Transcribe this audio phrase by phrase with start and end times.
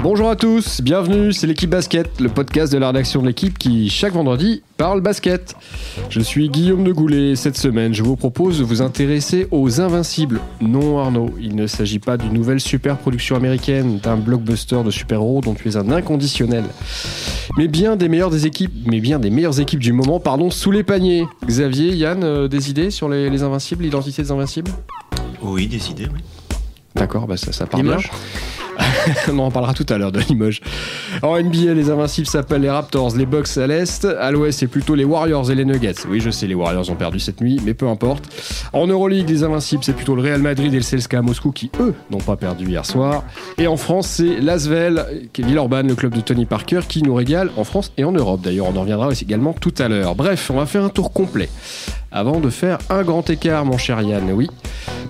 [0.00, 3.90] Bonjour à tous, bienvenue, c'est l'équipe basket, le podcast de la rédaction de l'équipe qui,
[3.90, 5.56] chaque vendredi, parle basket.
[6.08, 9.80] Je suis Guillaume de Goulet et cette semaine, je vous propose de vous intéresser aux
[9.80, 10.40] Invincibles.
[10.60, 15.40] Non Arnaud, il ne s'agit pas d'une nouvelle super production américaine, d'un blockbuster de super-héros
[15.40, 16.64] dont tu es un inconditionnel.
[17.56, 20.70] Mais bien des meilleures des équipes, mais bien des meilleures équipes du moment, pardon, sous
[20.70, 21.24] les paniers.
[21.44, 24.70] Xavier, Yann, euh, des idées sur les, les Invincibles, l'identité des Invincibles?
[25.42, 26.20] Oui, des idées, oui.
[26.94, 27.96] D'accord, bah ça, ça part bien.
[29.32, 30.60] On en parlera tout à l'heure de Limoges.
[31.22, 34.04] En NBA, les Invincibles s'appellent les Raptors, les Bucks à l'Est.
[34.04, 35.94] À l'Ouest, c'est plutôt les Warriors et les Nuggets.
[36.08, 38.28] Oui, je sais, les Warriors ont perdu cette nuit, mais peu importe.
[38.72, 41.94] En Euroleague, les Invincibles, c'est plutôt le Real Madrid et le CSKA Moscou qui, eux,
[42.10, 43.24] n'ont pas perdu hier soir.
[43.56, 47.64] Et en France, c'est l'Asvel, Villeurbanne, le club de Tony Parker, qui nous régale en
[47.64, 48.40] France et en Europe.
[48.42, 50.14] D'ailleurs, on en reviendra également tout à l'heure.
[50.14, 51.48] Bref, on va faire un tour complet.
[52.10, 54.48] Avant de faire un grand écart, mon cher Yann, oui.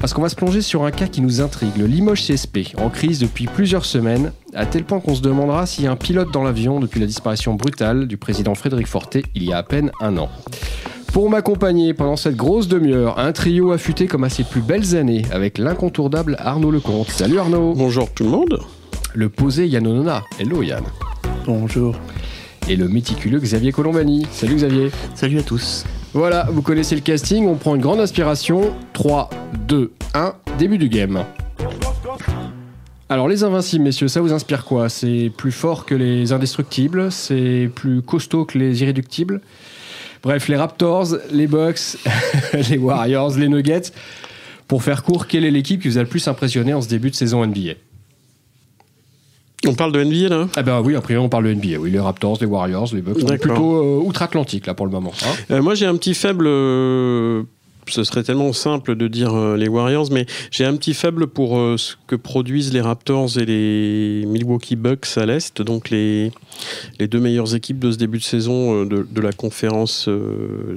[0.00, 2.88] Parce qu'on va se plonger sur un cas qui nous intrigue, le Limoges CSP, en
[2.88, 6.30] crise depuis plusieurs semaines, à tel point qu'on se demandera s'il y a un pilote
[6.32, 9.90] dans l'avion depuis la disparition brutale du président Frédéric Forté il y a à peine
[10.00, 10.28] un an.
[11.12, 15.24] Pour m'accompagner pendant cette grosse demi-heure, un trio affûté comme à ses plus belles années,
[15.32, 17.10] avec l'incontournable Arnaud Lecomte.
[17.10, 18.60] Salut Arnaud Bonjour tout le monde.
[19.12, 20.22] Le posé Yann Onona.
[20.38, 20.84] Hello Yann
[21.44, 21.96] Bonjour.
[22.68, 24.24] Et le méticuleux Xavier Colombani.
[24.30, 25.84] Salut Xavier Salut à tous.
[26.14, 28.72] Voilà, vous connaissez le casting, on prend une grande inspiration.
[28.92, 29.30] 3,
[29.66, 31.24] 2, 1, début du game.
[33.10, 34.88] Alors les invincibles, messieurs, ça vous inspire quoi?
[34.88, 37.10] C'est plus fort que les indestructibles?
[37.10, 39.40] C'est plus costaud que les irréductibles?
[40.22, 41.96] Bref, les Raptors, les Bucks,
[42.70, 43.92] les Warriors, les Nuggets.
[44.66, 47.08] Pour faire court, quelle est l'équipe qui vous a le plus impressionné en ce début
[47.10, 47.72] de saison NBA
[49.66, 52.00] On parle de NBA là Ah ben oui, après on parle de NBA, oui, les
[52.00, 53.16] Raptors, les Warriors, les Bucks.
[53.22, 53.54] On est D'accord.
[53.54, 55.12] plutôt euh, outre-Atlantique là pour le moment.
[55.22, 55.34] hein.
[55.52, 56.46] Euh, Moi j'ai un petit faible.
[57.90, 61.58] Ce serait tellement simple de dire euh, les Warriors, mais j'ai un petit faible pour
[61.58, 66.32] euh, ce que produisent les Raptors et les Milwaukee Bucks à l'Est, donc les,
[66.98, 70.08] les deux meilleures équipes de ce début de saison euh, de, de la conférence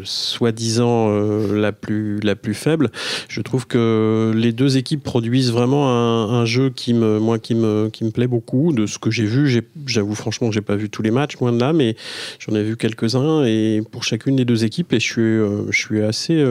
[0.03, 1.09] soi-disant
[1.53, 2.91] la, plus, la plus faible.
[3.27, 7.89] Je trouve que les deux équipes produisent vraiment un, jeu qui me, moi, qui, me,
[7.91, 8.73] qui me plaît beaucoup.
[8.73, 11.51] De ce que j'ai vu, j'avoue franchement que j'ai pas vu tous les matchs, loin
[11.51, 11.95] de là, mais
[12.39, 16.01] j'en ai vu quelques-uns et pour chacune des deux équipes, et je suis, je suis
[16.01, 16.43] assez,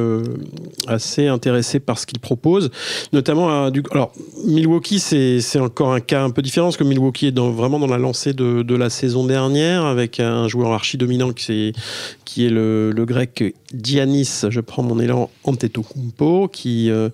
[0.87, 2.71] assez intéressé par ce qu'ils proposent,
[3.13, 4.13] notamment à, du, alors
[4.47, 7.87] Milwaukee, c'est encore un cas un peu différent parce que Milwaukee est dans, vraiment dans
[7.87, 11.73] la lancée de, de la saison dernière avec un joueur archi dominant qui, c'est-
[12.25, 17.09] qui est le, le grec Giannis, je prends mon élan Antetokounmpo, qui euh,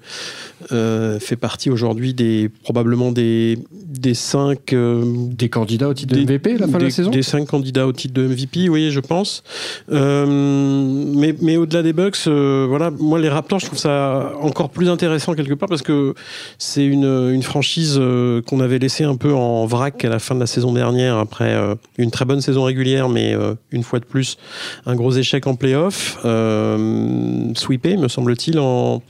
[0.73, 6.21] euh, fait partie aujourd'hui des probablement des des cinq euh, Des candidats au titre de
[6.21, 7.11] MVP à la fin de la saison?
[7.11, 9.43] Des cinq candidats au titre de MVP, oui, je pense.
[9.89, 15.35] Mais mais au-delà des Bucks, voilà, moi les Raptors, je trouve ça encore plus intéressant
[15.35, 16.15] quelque part parce que
[16.59, 20.35] c'est une, une franchise euh, qu'on avait laissée un peu en vrac à la fin
[20.37, 23.99] de la saison dernière après euh, une très bonne saison régulière, mais euh, une fois
[23.99, 24.39] de plus
[24.87, 29.03] un gros échec en playoff, euh, sweepé, me semble-t-il, en,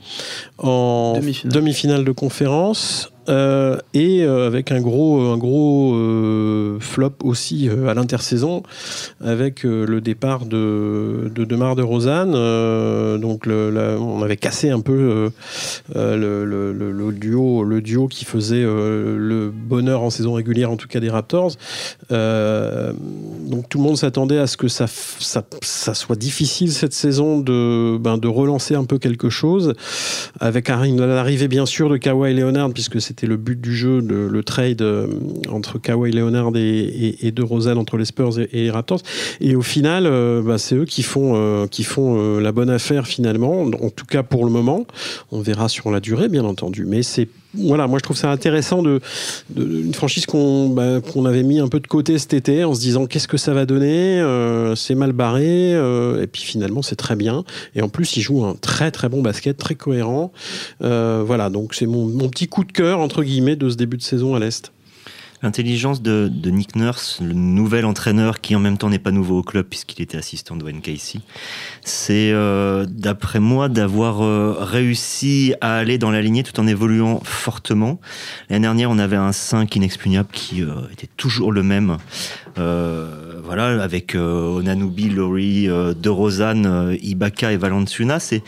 [0.57, 1.53] en Demi-finale.
[1.53, 3.11] demi-finale de conférence.
[3.29, 8.63] Euh, et euh, avec un gros, un gros euh, flop aussi euh, à l'intersaison
[9.23, 12.33] avec euh, le départ de, de Demar de Rosanne.
[12.35, 15.29] euh, donc on avait cassé un peu euh,
[15.95, 20.87] euh, le, duo, le duo qui faisait euh, le bonheur en saison régulière, en tout
[20.87, 21.53] cas des Raptors.
[22.11, 22.93] Euh,
[23.47, 27.97] donc tout le monde s'attendait à ce que ça, ça, soit difficile cette saison de,
[27.97, 29.73] ben, de relancer un peu quelque chose,
[30.39, 34.43] avec l'arrivée bien sûr de Kawhi Leonard, puisque c'était le but du jeu, le, le
[34.43, 35.07] trade euh,
[35.49, 39.01] entre Kawhi Leonard et, et, de Rosanne entre les Spurs et, et les Raptors.
[39.41, 43.07] Et au final, euh, bah, c'est eux qui font, euh, qui font la bonne affaire
[43.07, 44.85] finalement, en tout cas pour le moment.
[45.31, 46.85] On verra sur la durée, bien entendu.
[46.85, 49.01] Mais c'est voilà, moi je trouve ça intéressant de,
[49.55, 52.79] une franchise qu'on bah, qu'on avait mis un peu de côté cet été en se
[52.79, 56.95] disant qu'est-ce que ça va donner, euh, c'est mal barré, euh, et puis finalement c'est
[56.95, 57.43] très bien.
[57.75, 60.31] Et en plus, il joue un très très bon basket, très cohérent.
[60.83, 63.97] Euh, voilà, donc c'est mon, mon petit coup de cœur entre guillemets de ce début
[63.97, 64.71] de saison à l'est.
[65.43, 69.39] L'intelligence de, de Nick Nurse, le nouvel entraîneur qui en même temps n'est pas nouveau
[69.39, 71.19] au club puisqu'il était assistant de Wayne Casey,
[71.83, 77.21] c'est euh, d'après moi d'avoir euh, réussi à aller dans la lignée tout en évoluant
[77.23, 77.99] fortement.
[78.49, 81.97] L'année dernière, on avait un 5 inexpugnable qui euh, était toujours le même.
[82.57, 88.19] Euh, voilà, avec euh, Onanubi, Laurie, euh, De euh, Ibaka et Valanciunas.
[88.19, 88.43] C'est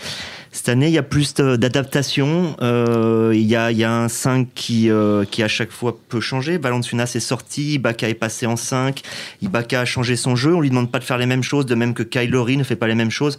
[0.51, 2.55] Cette année, il y a plus d'adaptation.
[2.61, 6.57] Euh, il, y a, un 5 qui, euh, qui à chaque fois peut changer.
[6.57, 9.01] Valanciunas est sorti, Ibaka est passé en 5.
[9.41, 10.55] Ibaka a changé son jeu.
[10.55, 12.75] On lui demande pas de faire les mêmes choses, de même que Kylori ne fait
[12.75, 13.37] pas les mêmes choses.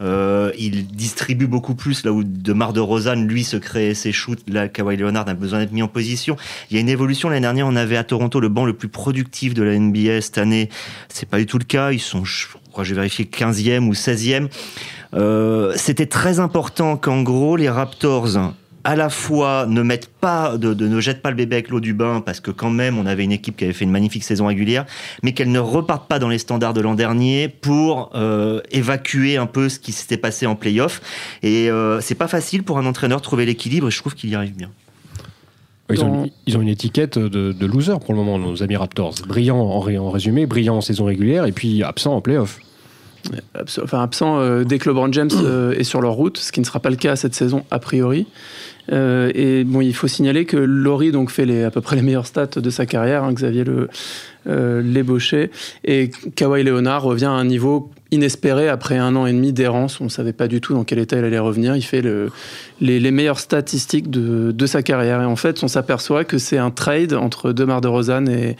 [0.00, 4.40] Euh, il distribue beaucoup plus là où Demar de Rosanne lui se crée ses shoots.
[4.48, 6.36] Là, Kawhi Leonard a besoin d'être mis en position.
[6.70, 7.28] Il y a une évolution.
[7.28, 10.20] L'année dernière, on avait à Toronto le banc le plus productif de la NBA.
[10.20, 10.68] Cette année,
[11.08, 11.92] c'est pas du tout le cas.
[11.92, 14.48] Ils sont, je crois, j'ai vérifié 15e ou 16e.
[15.14, 18.36] Euh, c'était très important qu'en gros les Raptors
[18.84, 21.94] à la fois ne mettent pas, de, ne jettent pas le bébé avec l'eau du
[21.94, 24.46] bain parce que quand même on avait une équipe qui avait fait une magnifique saison
[24.46, 24.84] régulière,
[25.22, 29.46] mais qu'elle ne reparte pas dans les standards de l'an dernier pour euh, évacuer un
[29.46, 31.00] peu ce qui s'était passé en playoff.
[31.42, 34.30] Et euh, c'est pas facile pour un entraîneur de trouver l'équilibre et je trouve qu'il
[34.30, 34.70] y arrive bien.
[35.90, 39.14] Ils, ont, une étiquette de, loser pour le moment, nos amis Raptors.
[39.26, 42.58] Brillant en, en résumé, brillant en saison régulière et puis absent en playoff
[43.82, 46.64] enfin absent euh, dès que LeBron James euh, est sur leur route, ce qui ne
[46.64, 48.26] sera pas le cas cette saison a priori.
[48.92, 52.02] Euh, et bon, il faut signaler que Laurie donc fait les, à peu près les
[52.02, 53.88] meilleures stats de sa carrière, hein, Xavier le
[54.46, 55.50] l'ébauché,
[55.84, 60.00] et Kawhi Leonard revient à un niveau inespéré après un an et demi d'errance.
[60.00, 61.76] On ne savait pas du tout dans quel état il allait revenir.
[61.76, 62.30] Il fait le,
[62.80, 65.20] les, meilleures statistiques de, de, sa carrière.
[65.20, 68.56] Et en fait, on s'aperçoit que c'est un trade entre Demar DeRozan et,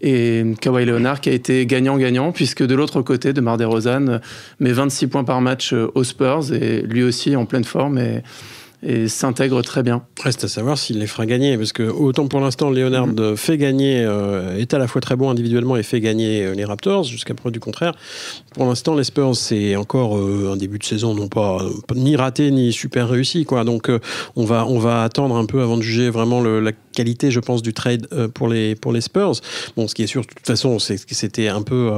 [0.00, 4.20] et Kawhi Leonard qui a été gagnant-gagnant, puisque de l'autre côté, Demar DeRozan
[4.58, 8.00] met 26 points par match aux Spurs et lui aussi en pleine forme.
[8.84, 10.02] Et s'intègre très bien.
[10.22, 13.36] Reste à savoir s'il les fera gagner, parce que autant pour l'instant, Leonard mm.
[13.36, 16.64] fait gagner, euh, est à la fois très bon individuellement et fait gagner euh, les
[16.64, 17.94] Raptors, jusqu'à preuve du contraire.
[18.52, 21.62] Pour l'instant, les Spurs, c'est encore euh, un début de saison non pas
[21.94, 23.64] ni raté ni super réussi, quoi.
[23.64, 23.90] Donc,
[24.36, 27.40] on va on va attendre un peu avant de juger vraiment le, la qualité, je
[27.40, 29.32] pense, du trade pour les pour les Spurs.
[29.76, 31.90] Bon, ce qui est sûr, de toute façon, c'est que c'était un peu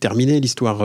[0.00, 0.84] terminé l'histoire,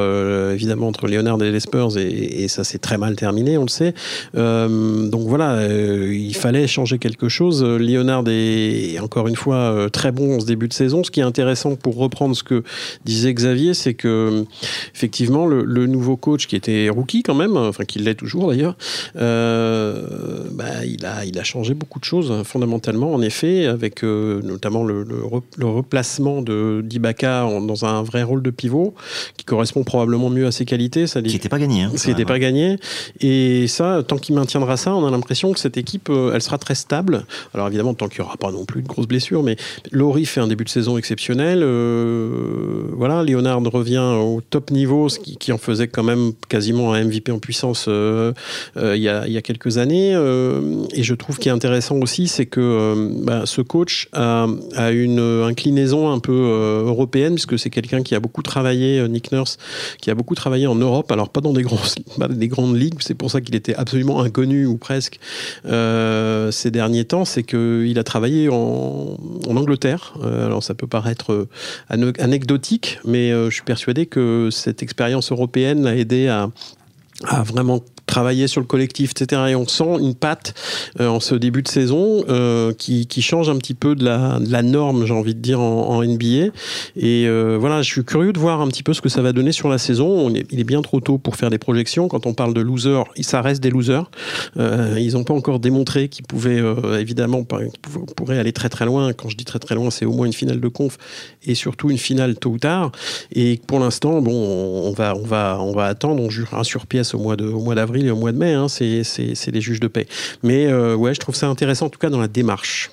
[0.52, 3.70] évidemment, entre Leonard et les Spurs, et, et ça s'est très mal terminé, on le
[3.70, 3.94] sait.
[4.34, 7.64] donc voilà euh, il fallait changer quelque chose.
[7.64, 11.04] Leonard est encore une fois euh, très bon en ce début de saison.
[11.04, 12.64] Ce qui est intéressant pour reprendre ce que
[13.06, 14.46] disait Xavier, c'est que
[14.94, 18.76] effectivement le, nouveau coach qui était rookie quand même, enfin qui l'est toujours d'ailleurs,
[19.18, 20.08] euh,
[20.52, 25.06] bah, il a il a changé beaucoup de choses fondamentalement en effet, avec notamment le,
[25.62, 28.94] replacement de d'Ibaka dans un vrai rôle de pivot
[29.38, 31.08] qui correspond probablement mieux à ses qualités.
[31.08, 31.84] Ça qui n'était pas gagné.
[31.84, 32.78] Hein, qui n'était pas gagné.
[33.20, 36.58] Et ça, tant qu'il maintiendra ça, on a l'impression que cette équipe, euh, elle sera
[36.58, 37.26] très stable.
[37.54, 39.58] Alors évidemment, tant qu'il n'y aura pas non plus de grosses blessures, mais
[39.92, 41.62] Laurie fait un début de saison exceptionnel.
[41.64, 47.04] Euh, voilà, Leonard revient au top niveau, ce qui, en faisait quand même quasiment un
[47.06, 48.34] MVP en puissance euh,
[48.76, 50.12] il, y a, quelques années.
[50.12, 54.48] et je trouve qu'il est intéressant aussi, c'est que bah, ce coach a,
[54.92, 59.58] une inclinaison un peu européenne, puisque c'est quelqu'un qui a beaucoup travaillé, Nick Nurse,
[60.02, 61.66] qui a beaucoup travaillé en Europe, alors pas dans des,
[62.30, 65.15] des grandes ligues, c'est pour ça qu'il était absolument inconnu ou presque
[65.66, 69.18] euh, ces derniers temps, c'est qu'il a travaillé en,
[69.48, 70.14] Angleterre.
[70.24, 75.84] Euh, alors ça peut paraître euh, anecdotique, mais je suis persuadé que cette expérience européenne
[75.84, 76.50] l'a aidé à
[77.24, 79.42] à vraiment travailler sur le collectif, etc.
[79.50, 80.54] Et on sent une patte
[81.00, 84.62] euh, en ce début de saison euh, qui, qui, change un petit peu de la,
[84.62, 86.52] norme, j'ai envie de dire, en, NBA.
[86.98, 89.32] Et euh, voilà, je suis curieux de voir un petit peu ce que ça va
[89.32, 90.30] donner sur la saison.
[90.30, 92.08] Il est bien trop tôt pour faire des projections.
[92.08, 94.10] Quand on parle de losers, ça reste des losers.
[94.58, 96.62] Ils n'ont pas encore démontré qu'ils pouvaient,
[97.00, 97.70] évidemment, qu'ils
[98.16, 99.14] pourraient aller très très loin.
[99.14, 100.98] Quand je dis très très loin, c'est au moins une finale de conf
[101.46, 102.92] et surtout une finale tôt ou tard.
[103.32, 106.22] Et pour l'instant, bon, on va, on va, on va attendre.
[106.22, 108.54] On jurera sur pièce au mois de, au mois d'avril et au mois de mai,
[108.54, 110.08] hein, c'est les juges de paix.
[110.44, 112.92] Mais euh, ouais, je trouve ça intéressant en tout cas dans la démarche.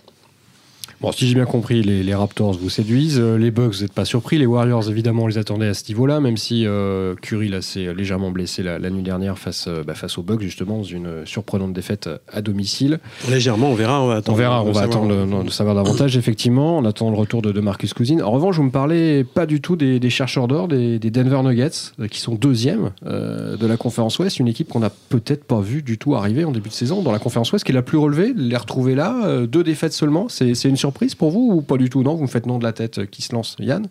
[1.02, 3.18] Bon, si j'ai bien compris, les, Raptors vous séduisent.
[3.18, 4.38] Euh, les Bucks, vous n'êtes pas surpris.
[4.38, 8.30] Les Warriors, évidemment, on les attendait à ce niveau-là, même si euh, Curry s'est légèrement
[8.30, 12.08] blessé la, nuit dernière face, euh, bah, face aux Bucks, justement, dans une surprenante défaite
[12.32, 13.00] à domicile.
[13.28, 14.00] Légèrement, on verra.
[14.00, 16.78] On, va attendre, on verra, on va attendre de, savoir davantage, effectivement.
[16.78, 18.20] On attend le retour de, de Marcus Cousins.
[18.20, 22.20] En revanche, vous me parlez pas du tout des, chercheurs d'or, des, Denver Nuggets, qui
[22.20, 26.14] sont deuxième de la conférence Ouest, une équipe qu'on n'a peut-être pas vu du tout
[26.14, 28.32] arriver en début de saison dans la conférence Ouest, qui est la plus relevée.
[28.36, 31.88] Les retrouver là, deux défaites seulement, c'est une surprise surprise pour vous ou pas du
[31.88, 32.02] tout?
[32.02, 33.56] Non, vous me faites non de la tête euh, qui se lance.
[33.58, 33.86] Yann?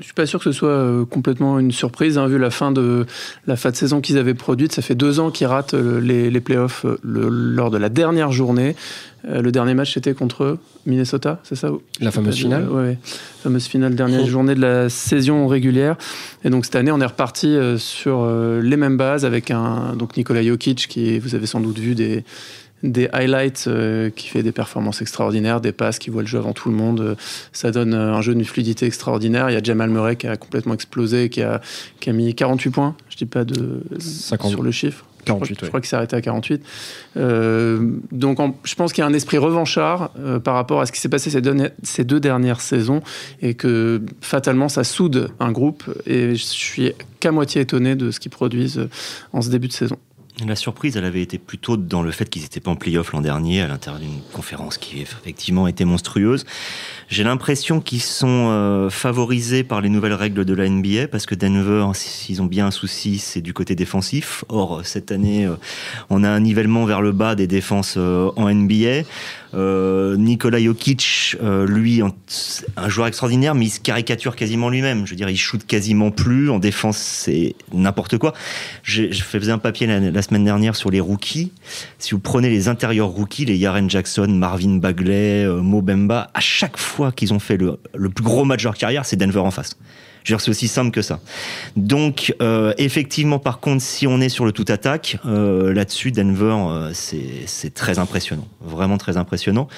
[0.00, 2.72] Je suis pas sûr que ce soit euh, complètement une surprise, hein, vu la fin
[2.72, 3.06] de
[3.46, 4.72] la fin de saison qu'ils avaient produite.
[4.72, 8.74] Ça fait deux ans qu'ils ratent euh, les, les playoffs lors de la dernière journée.
[9.22, 11.70] le dernier match c'était contre Minnesota, c'est ça?
[12.00, 12.96] La fameuse finale Oui,
[13.44, 15.94] fameuse finale, dernière journée de la saison régulière.
[16.44, 18.26] Et donc cette année, on est reparti sur
[18.60, 22.24] les mêmes bases avec un donc Nikola Jokic qui, vous avez sans doute vu des
[22.84, 26.52] des highlights euh, qui fait des performances extraordinaires, des passes qui voient le jeu avant
[26.52, 27.00] tout le monde.
[27.00, 27.14] Euh,
[27.52, 29.50] ça donne euh, un jeu d'une fluidité extraordinaire.
[29.50, 31.62] Il y a Jamal Murray qui a complètement explosé, qui a,
[32.00, 35.06] qui a mis 48 points, je dis pas de sur le chiffre.
[35.24, 36.62] 48, je crois, qu'il s'est arrêté à 48.
[38.12, 40.10] donc je pense qu'il y a un esprit revanchard
[40.44, 43.00] par rapport à ce qui s'est passé ces deux, ces deux dernières saisons
[43.40, 48.20] et que fatalement ça soude un groupe et je suis qu'à moitié étonné de ce
[48.20, 48.86] qu'ils produisent
[49.32, 49.96] en ce début de saison.
[50.42, 53.20] La surprise, elle avait été plutôt dans le fait qu'ils n'étaient pas en playoff l'an
[53.20, 56.44] dernier, à l'intérieur d'une conférence qui effectivement était monstrueuse.
[57.08, 61.36] J'ai l'impression qu'ils sont euh, favorisés par les nouvelles règles de la NBA, parce que
[61.36, 64.44] Denver, s'ils ont bien un souci, c'est du côté défensif.
[64.48, 65.54] Or, cette année, euh,
[66.10, 69.02] on a un nivellement vers le bas des défenses euh, en NBA.
[69.54, 72.02] Euh, Nikola Jokic, euh, lui,
[72.76, 75.06] un joueur extraordinaire, mais il se caricature quasiment lui-même.
[75.06, 76.50] Je veux dire, il shoot quasiment plus.
[76.50, 78.34] En défense, c'est n'importe quoi.
[78.82, 81.52] Je faisais un papier la, semaine dernière sur les rookies.
[81.98, 86.40] Si vous prenez les intérieurs rookies, les Yaren Jackson, Marvin Bagley, euh, Mo Bemba, à
[86.40, 89.40] chaque fois qu'ils ont fait le, le plus gros match de leur carrière, c'est Denver
[89.40, 89.76] en face.
[90.24, 91.20] C'est aussi simple que ça.
[91.76, 96.56] Donc, euh, effectivement, par contre, si on est sur le tout attaque, euh, là-dessus, Denver,
[96.68, 98.48] euh, c'est très impressionnant.
[98.60, 99.68] Vraiment très impressionnant.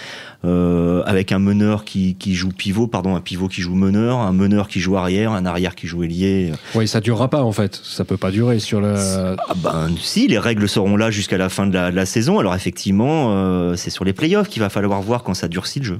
[0.44, 4.32] Euh, avec un meneur qui, qui, joue pivot, pardon, un pivot qui joue meneur, un
[4.32, 6.52] meneur qui joue arrière, un arrière qui joue ailier.
[6.74, 7.80] Oui, ça durera pas en fait.
[7.82, 8.94] Ça peut pas durer sur le.
[8.96, 12.38] Ah ben si, les règles seront là jusqu'à la fin de la, de la saison.
[12.38, 15.84] Alors effectivement, euh, c'est sur les playoffs qu'il va falloir voir quand ça durcit le
[15.86, 15.98] jeu.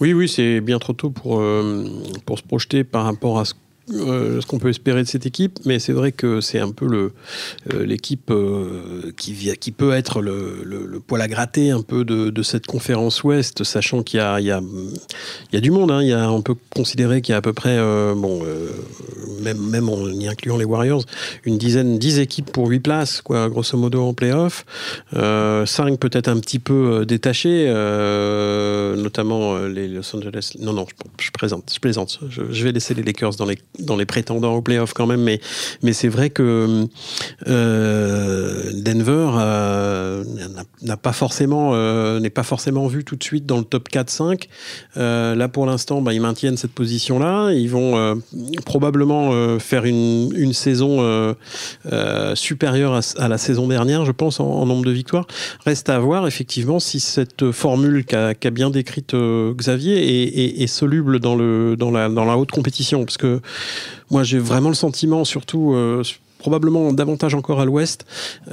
[0.00, 1.84] Oui, oui, c'est bien trop tôt pour, euh,
[2.36, 3.54] se projeter par rapport à ce
[3.90, 6.86] euh, ce qu'on peut espérer de cette équipe, mais c'est vrai que c'est un peu
[6.86, 7.12] le,
[7.72, 12.66] euh, l'équipe euh, qui, qui peut être le, poil à gratter un peu de, cette
[12.66, 14.62] conférence Ouest, sachant qu'il y a, y a,
[15.52, 15.90] y a du monde.
[15.90, 16.02] Hein.
[16.02, 17.76] Y a, on peut considérer qu'il y a à peu près,
[18.14, 18.42] bon,
[19.42, 21.04] même, même en y incluant les Warriors,
[21.44, 24.64] une dizaine, dix équipes pour huit places, quoi, grosso modo en playoff.
[25.12, 27.66] cinq peut-être un petit peu détachés,
[28.96, 30.52] notamment les Los Angeles.
[30.58, 32.20] Non, non, je, je présente, je plaisante.
[32.30, 35.40] Je vais laisser les Lakers dans les dans les prétendants au playoff quand même, mais,
[35.82, 36.86] mais c'est vrai que
[37.46, 40.24] euh, Denver euh,
[40.82, 44.44] n'a pas forcément euh, n'est pas forcément vu tout de suite dans le top 4-5.
[44.96, 47.52] Euh, là pour l'instant, bah, ils maintiennent cette position-là.
[47.52, 48.14] Ils vont euh,
[48.64, 50.84] probablement euh, faire une, une saison
[52.34, 55.26] supérieure à, la saison dernière, je pense, en, en, nombre de victoires.
[55.64, 60.66] Reste à voir effectivement si cette formule qu'a qu bien décrite Xavier est, est, est,
[60.66, 63.40] soluble dans le dans la dans la haute compétition, parce que
[64.10, 66.02] moi, j'ai vraiment le sentiment, surtout euh,
[66.44, 68.04] probablement davantage encore à l'ouest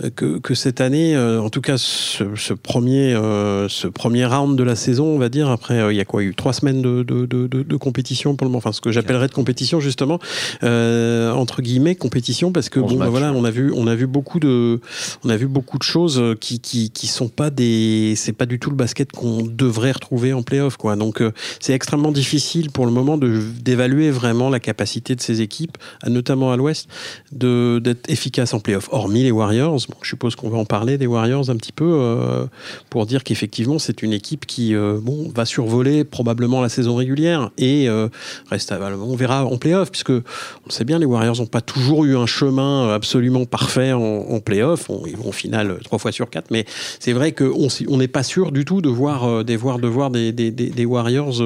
[0.01, 1.13] euh, que, que, cette année.
[1.13, 5.17] Euh, en tout cas, ce, ce premier, euh, ce premier round de la saison, on
[5.17, 5.49] va dire.
[5.49, 6.23] Après, il y a quoi?
[6.23, 8.59] Il y a eu trois semaines de, de, de, de compétition pour le moment.
[8.59, 10.19] Enfin, ce que j'appellerais de compétition justement,
[10.61, 14.39] entre guillemets, compétition, parce que bon, bah, voilà, on a vu, on a vu beaucoup
[14.39, 14.79] de,
[15.25, 18.57] on a vu beaucoup de choses qui, qui, qui sont pas des, c'est pas du
[18.57, 20.95] tout le basket qu'on devrait retrouver en playoff, quoi.
[20.95, 21.21] Donc,
[21.59, 26.55] c'est extrêmement difficile pour le moment d'évaluer vraiment la capacité de ces équipes, notamment à
[26.55, 26.87] l'ouest,
[27.33, 29.85] de d'être efficace en playoff, hormis les Warriors.
[29.89, 32.45] Bon, je suppose qu'on va en parler des Warriors un petit peu euh,
[32.89, 37.51] pour dire qu'effectivement c'est une équipe qui euh, bon, va survoler probablement la saison régulière
[37.57, 38.07] et euh,
[38.49, 42.15] reste, on verra en playoff puisque on sait bien les Warriors n'ont pas toujours eu
[42.15, 44.89] un chemin absolument parfait en, en playoff.
[45.07, 46.65] Ils vont au final trois fois sur quatre, mais
[46.99, 50.09] c'est vrai qu'on on n'est pas sûr du tout de voir des, voir, de voir
[50.09, 51.41] des, Warriors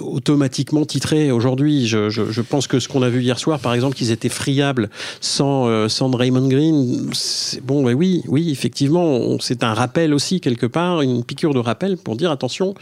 [0.00, 1.86] automatiquement titrés aujourd'hui.
[1.86, 4.10] Je, je, je pense que ce qu'on a vu hier soir, par par exemple, qu'ils
[4.10, 4.90] étaient friables
[5.22, 7.10] sans, euh, sans Draymond Green,
[7.62, 11.96] bon, bah oui, oui, effectivement, c'est un rappel aussi quelque part, une piqûre de rappel
[11.96, 12.74] pour dire attention,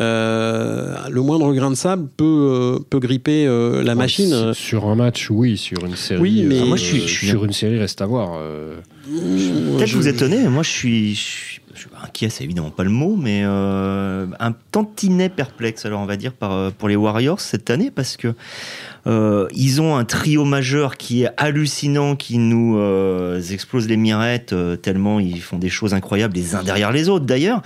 [0.00, 4.52] euh, le moindre grain de sable peut, euh, peut gripper euh, la machine.
[4.52, 6.20] Sur un match, oui, sur une série.
[6.20, 8.38] Oui, mais moi, je suis, je suis, sur une série, reste à voir.
[9.06, 9.96] Peut-être je...
[9.96, 13.16] vous étonner, moi, je suis, je suis je suis inquiet, c'est évidemment pas le mot,
[13.16, 17.90] mais euh, un tantinet perplexe, alors on va dire, par, pour les Warriors cette année,
[17.90, 18.34] parce que
[19.06, 24.54] euh, ils ont un trio majeur qui est hallucinant, qui nous euh, explose les mirettes
[24.54, 27.62] euh, tellement ils font des choses incroyables les uns derrière les autres d'ailleurs.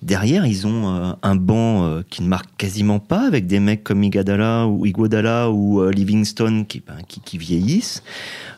[0.00, 3.82] Derrière, ils ont euh, un banc euh, qui ne marque quasiment pas, avec des mecs
[3.82, 8.04] comme Igadala ou Iguodala ou euh, Livingstone qui, ben, qui, qui, vieillissent.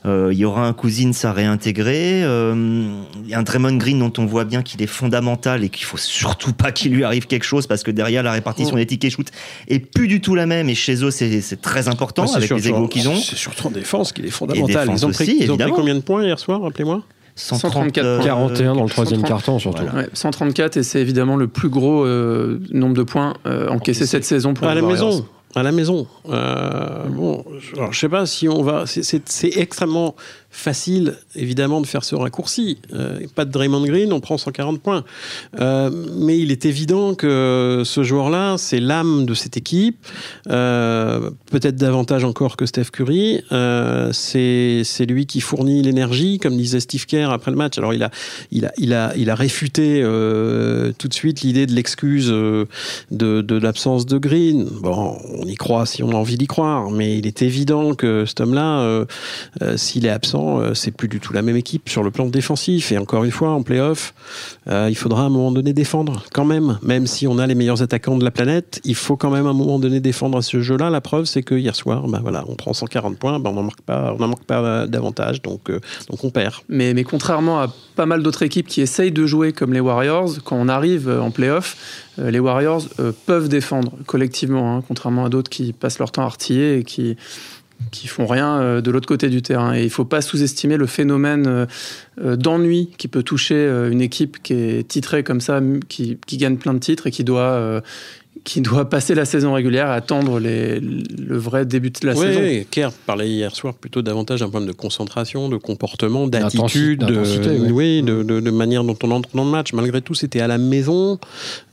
[0.04, 2.20] Il y aura un Cousins à réintégrer.
[2.20, 5.85] Il y a un Draymond Green dont on voit bien qu'il est fondamental et qu'il
[5.85, 9.12] faut surtout pas qu'il lui arrive quelque chose parce que derrière la répartition des tickets
[9.12, 9.30] shoot
[9.68, 12.88] est plus du tout la même et chez eux c'est très important avec les égos
[12.88, 13.16] qu'ils ont.
[13.16, 14.88] C'est surtout en défense qu'il est fondamental.
[14.90, 17.02] Ils ont, pris, ils ont pris combien de points hier soir, rappelez-moi?
[17.37, 19.82] 134 41 dans le troisième carton surtout.
[19.82, 20.02] Voilà.
[20.02, 24.25] Ouais, 134 et c'est évidemment le plus gros euh, nombre de points euh, encaissés cette
[24.25, 25.26] saison pour à la maison.
[25.56, 26.06] À la maison.
[26.28, 27.44] Euh, bon,
[27.75, 28.84] alors, je sais pas si on va.
[28.87, 30.14] C'est extrêmement
[30.50, 32.78] facile, évidemment, de faire ce raccourci.
[32.92, 35.04] Euh, pas de Draymond Green, on prend 140 points.
[35.61, 40.04] Euh, mais il est évident que ce joueur-là, c'est l'âme de cette équipe,
[40.49, 43.42] euh, peut-être davantage encore que Steph Curry.
[44.12, 47.78] c'est lui qui fournit l'énergie, comme disait Steve Kerr après le match.
[47.78, 48.11] Alors il a,
[48.50, 50.02] il a, il a, il a réfuté
[50.99, 52.66] tout de suite l'idée de l'excuse de,
[53.11, 54.69] de l'absence de Green.
[54.83, 58.25] Bon, on y croit si on a envie d'y croire, mais il est évident que
[58.26, 59.07] cet homme-là,
[59.76, 62.92] s'il est absent, euh, c'est plus du tout la même équipe sur le plan défensif.
[62.92, 64.14] Et encore une fois, en playoff,
[64.68, 66.78] euh, il faudra à un moment donné défendre quand même.
[66.82, 69.50] Même si on a les meilleurs attaquants de la planète, il faut quand même à
[69.50, 70.90] un moment donné défendre à ce jeu-là.
[70.90, 73.62] La preuve, c'est que hier soir, ben voilà, on prend 140 points, ben on n'en
[73.62, 76.54] marque pas, marque pas davantage, donc, euh, donc on perd.
[76.68, 80.30] Mais, mais contrairement à pas mal d'autres équipes qui essayent de jouer comme les Warriors,
[80.44, 81.76] quand on arrive en playoff,
[82.18, 82.82] les Warriors
[83.26, 87.16] peuvent défendre collectivement, hein, contrairement à d'autres qui passent leur temps à artiller et qui
[87.90, 89.75] qui font rien euh, de l'autre côté du terrain.
[89.75, 91.66] Et il ne faut pas sous-estimer le phénomène euh,
[92.22, 96.56] euh, d'ennui qui peut toucher une équipe qui est titrée comme ça, qui, qui gagne
[96.56, 97.82] plein de titres et qui doit,
[98.44, 102.40] qui doit passer la saison régulière et attendre les, le vrai début de la saison.
[102.40, 107.70] Oui, Kerr parlait hier soir plutôt davantage d'un problème de concentration, de comportement, d'attitude, de,
[107.70, 108.02] oui.
[108.02, 109.73] de, de, manière dont on entre dans le match.
[109.73, 111.18] Malgré tout, c'était à la maison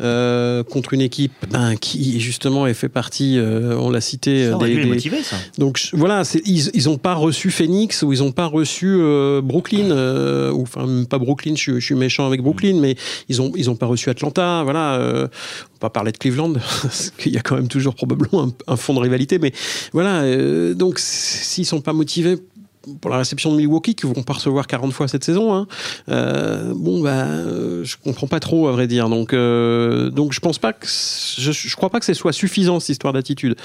[0.01, 4.57] euh, contre une équipe ben, qui justement est fait partie, euh, on l'a cité, ça
[4.57, 4.86] des, des...
[4.86, 5.38] Motivé, ça.
[5.57, 9.91] Donc voilà, ils n'ont pas reçu Phoenix ou ils n'ont pas reçu euh, Brooklyn,
[10.51, 12.95] ou enfin pas Brooklyn, je, je, suis méchant avec Brooklyn, mais
[13.29, 14.63] ils n'ont ils ont pas reçu Atlanta.
[14.63, 15.29] Voilà, on va
[15.79, 18.99] pas parler de Cleveland, parce qu'il y a quand même toujours probablement un, fond de
[18.99, 19.53] rivalité, mais
[19.93, 22.37] voilà, euh, donc s'ils sont pas motivés
[23.01, 25.67] pour la réception de Milwaukee, qui vont pas recevoir 40 fois cette saison, hein,
[26.07, 29.09] euh, bon, bah, euh, je comprends pas trop, à vrai dire.
[29.09, 33.57] Donc, donc je pense pas je crois pas que ce soit suffisant, cette histoire d'attitude.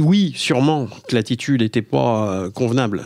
[0.00, 3.02] Oui, sûrement que l'attitude n'était pas convenable,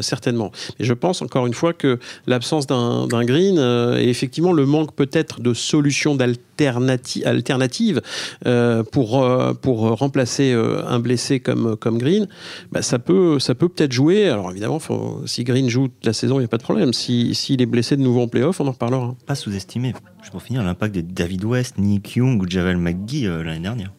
[0.00, 0.52] certainement.
[0.78, 3.58] Mais je pense encore une fois que l'absence d'un green
[3.98, 8.00] et effectivement le manque peut-être de solutions d'alternatives alternative
[8.46, 12.28] euh, pour, euh, remplacer euh, un blessé comme, Green,
[12.72, 14.28] bah, ça peut ça peut peut-être jouer.
[14.28, 14.78] Alors évidemment,
[15.26, 16.92] si Green joue toute la saison, il n'y a pas de problème.
[16.92, 19.14] S'il si, est blessé de nouveau en playoff, on en reparlera.
[19.26, 19.94] Pas sous-estimer,
[20.30, 23.92] pour finir, l'impact de David West, Nick Young ou Javel McGee l'année dernière.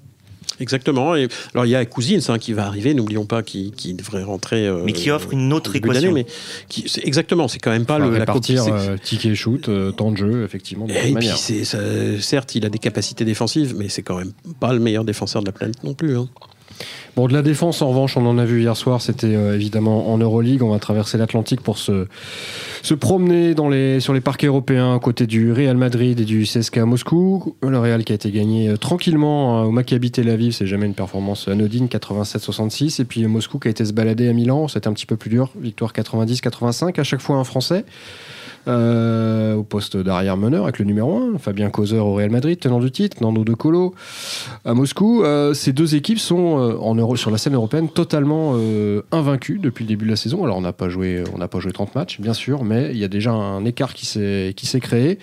[0.60, 1.16] Exactement.
[1.16, 4.24] Et, alors il y a Cousins hein, qui va arriver, n'oublions pas, qui, qui devrait
[4.24, 4.68] rentrer.
[4.68, 6.12] Euh, mais qui offre une autre équation.
[6.12, 6.26] Mais
[6.68, 10.18] qui, exactement, c'est quand même pas le, la partir euh, ticket shoot, euh, temps de
[10.18, 10.86] jeu, effectivement.
[10.86, 11.64] De et puis c'est,
[12.20, 15.48] certes, il a des capacités défensives, mais c'est quand même pas le meilleur défenseur de
[15.48, 16.18] la planète non plus.
[16.18, 16.28] Hein.
[17.16, 20.12] Bon, de la défense, en revanche, on en a vu hier soir, c'était euh, évidemment
[20.12, 20.64] en Euroleague.
[20.64, 22.08] On va traverser l'Atlantique pour se,
[22.82, 23.56] se promener
[24.00, 27.56] sur les parcs européens à côté du Real Madrid et du CSKA Moscou.
[27.62, 30.86] Le Real qui a été gagné euh, tranquillement euh, au Maccabi Tel Aviv, c'est jamais
[30.86, 33.02] une performance anodine, 87-66.
[33.02, 35.30] Et puis Moscou qui a été se balader à Milan, c'était un petit peu plus
[35.30, 37.84] dur, victoire 90-85, à chaque fois un Français.
[38.68, 42.80] Euh, au poste d'arrière meneur avec le numéro 1, Fabien Causer au Real Madrid, tenant
[42.80, 43.96] du titre, Nando De Colo
[44.66, 45.24] à Moscou.
[45.24, 48.56] Euh, ces deux équipes sont euh, en sur la scène européenne totalement
[49.12, 50.44] invaincues depuis le début de la saison.
[50.44, 53.08] Alors on n'a pas joué, pas joué 30 matchs, bien sûr, mais il y a
[53.08, 55.18] déjà un écart qui s'est créé.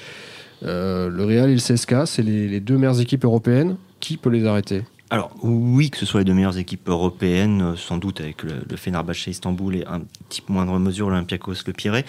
[0.63, 3.77] le Real et le CSK, c'est les deux meilleures équipes européennes.
[4.01, 4.83] Qui peut les arrêter?
[5.11, 8.55] Alors oui, que ce soit les deux meilleures équipes européennes, euh, sans doute avec le,
[8.69, 12.05] le Fenerbahçe Istanbul et un petit moindre mesure l'Olympiakos le Pirée.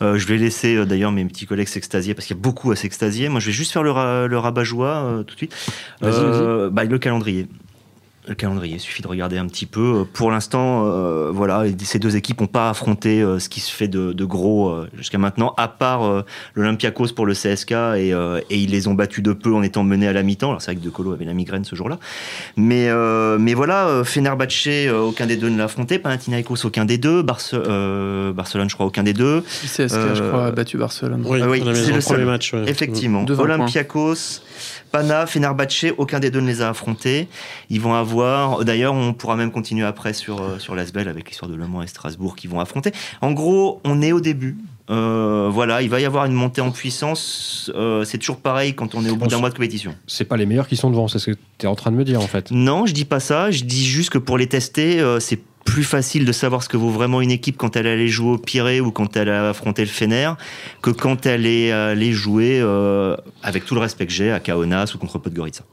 [0.00, 2.70] Euh, je vais laisser euh, d'ailleurs mes petits collègues s'extasier parce qu'il y a beaucoup
[2.70, 3.28] à s'extasier.
[3.28, 5.56] Moi, je vais juste faire le, le rabat-joie tout de suite.
[6.00, 7.48] Bah, le calendrier
[8.26, 8.76] le calendrier.
[8.76, 10.04] Il suffit de regarder un petit peu.
[10.12, 13.88] Pour l'instant, euh, voilà, ces deux équipes n'ont pas affronté euh, ce qui se fait
[13.88, 16.22] de, de gros euh, jusqu'à maintenant, à part euh,
[16.54, 18.10] l'Olympiakos pour le CSK et,
[18.50, 20.48] et, ils les ont battus de peu en étant menés à la mi-temps.
[20.48, 21.98] Alors c'est vrai que De Colo avait la migraine ce jour-là,
[22.56, 22.90] mais
[23.38, 25.98] mais voilà, Fenerbahce, aucun des deux ne l'a affronté.
[25.98, 27.22] Panathinaikos, aucun des deux.
[27.22, 29.42] Barce Barcelone, je crois, aucun des deux.
[29.42, 31.22] CSK, je crois, a battu Barcelone.
[31.26, 32.54] Oui, oui c'est le premier match.
[32.66, 33.24] Effectivement.
[33.28, 34.40] Olympiakos.
[34.96, 37.28] Pana, Fenerbahce, aucun des deux ne les a affrontés.
[37.68, 41.50] Ils vont avoir, d'ailleurs, on pourra même continuer après sur, euh, sur l'Asbel avec l'histoire
[41.50, 42.92] de Le Mans et Strasbourg qui vont affronter.
[43.20, 44.56] En gros, on est au début.
[44.88, 47.70] Euh, voilà, il va y avoir une montée en puissance.
[47.74, 49.94] Euh, c'est toujours pareil quand on est au bout d'un mois de compétition.
[50.06, 51.96] C'est pas les meilleurs qui sont devant, c'est ce que tu es en train de
[51.96, 52.50] me dire en fait.
[52.50, 53.50] Non, je dis pas ça.
[53.50, 56.88] Je dis juste que pour les tester, c'est plus facile de savoir ce que vaut
[56.88, 59.88] vraiment une équipe quand elle allait jouer au Pirée ou quand elle a affronté le
[59.88, 60.30] Fener
[60.80, 64.92] que quand elle est allée jouer, euh, avec tout le respect que j'ai, à Kaunas
[64.94, 65.64] ou contre Podgorica.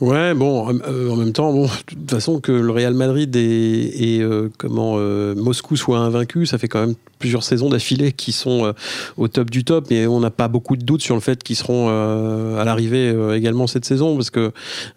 [0.00, 4.18] Ouais, bon, euh, en même temps, bon, de toute façon, que le Real Madrid et,
[4.20, 8.74] euh, comment euh, Moscou soient invaincus, ça fait quand même plusieurs saisons d'affilée qui sont
[9.16, 11.56] au top du top, et on n'a pas beaucoup de doutes sur le fait qu'ils
[11.56, 14.52] seront à l'arrivée également cette saison, parce que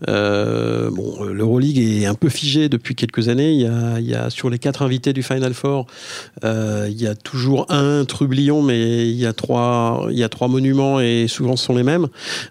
[0.08, 3.52] bon, l'Euroleague est un peu figé depuis quelques années.
[3.54, 5.88] Il y a, il y a sur les quatre invités du Final Four,
[6.44, 10.48] il y a toujours un trublion, mais il y a trois, il y a trois
[10.48, 12.08] monuments et souvent ce sont les mêmes.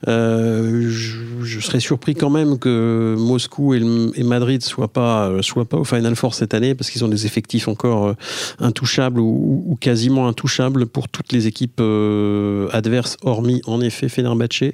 [0.06, 5.84] Je, serais surpris quand même que Moscou et, Madrid soient pas euh, soient pas au
[5.84, 8.14] Final Four cette année parce qu'ils ont des effectifs encore euh,
[8.58, 14.72] intouchables ou, quasiment intouchables pour toutes les équipes euh, adverses, hormis en effet Fenerbahce.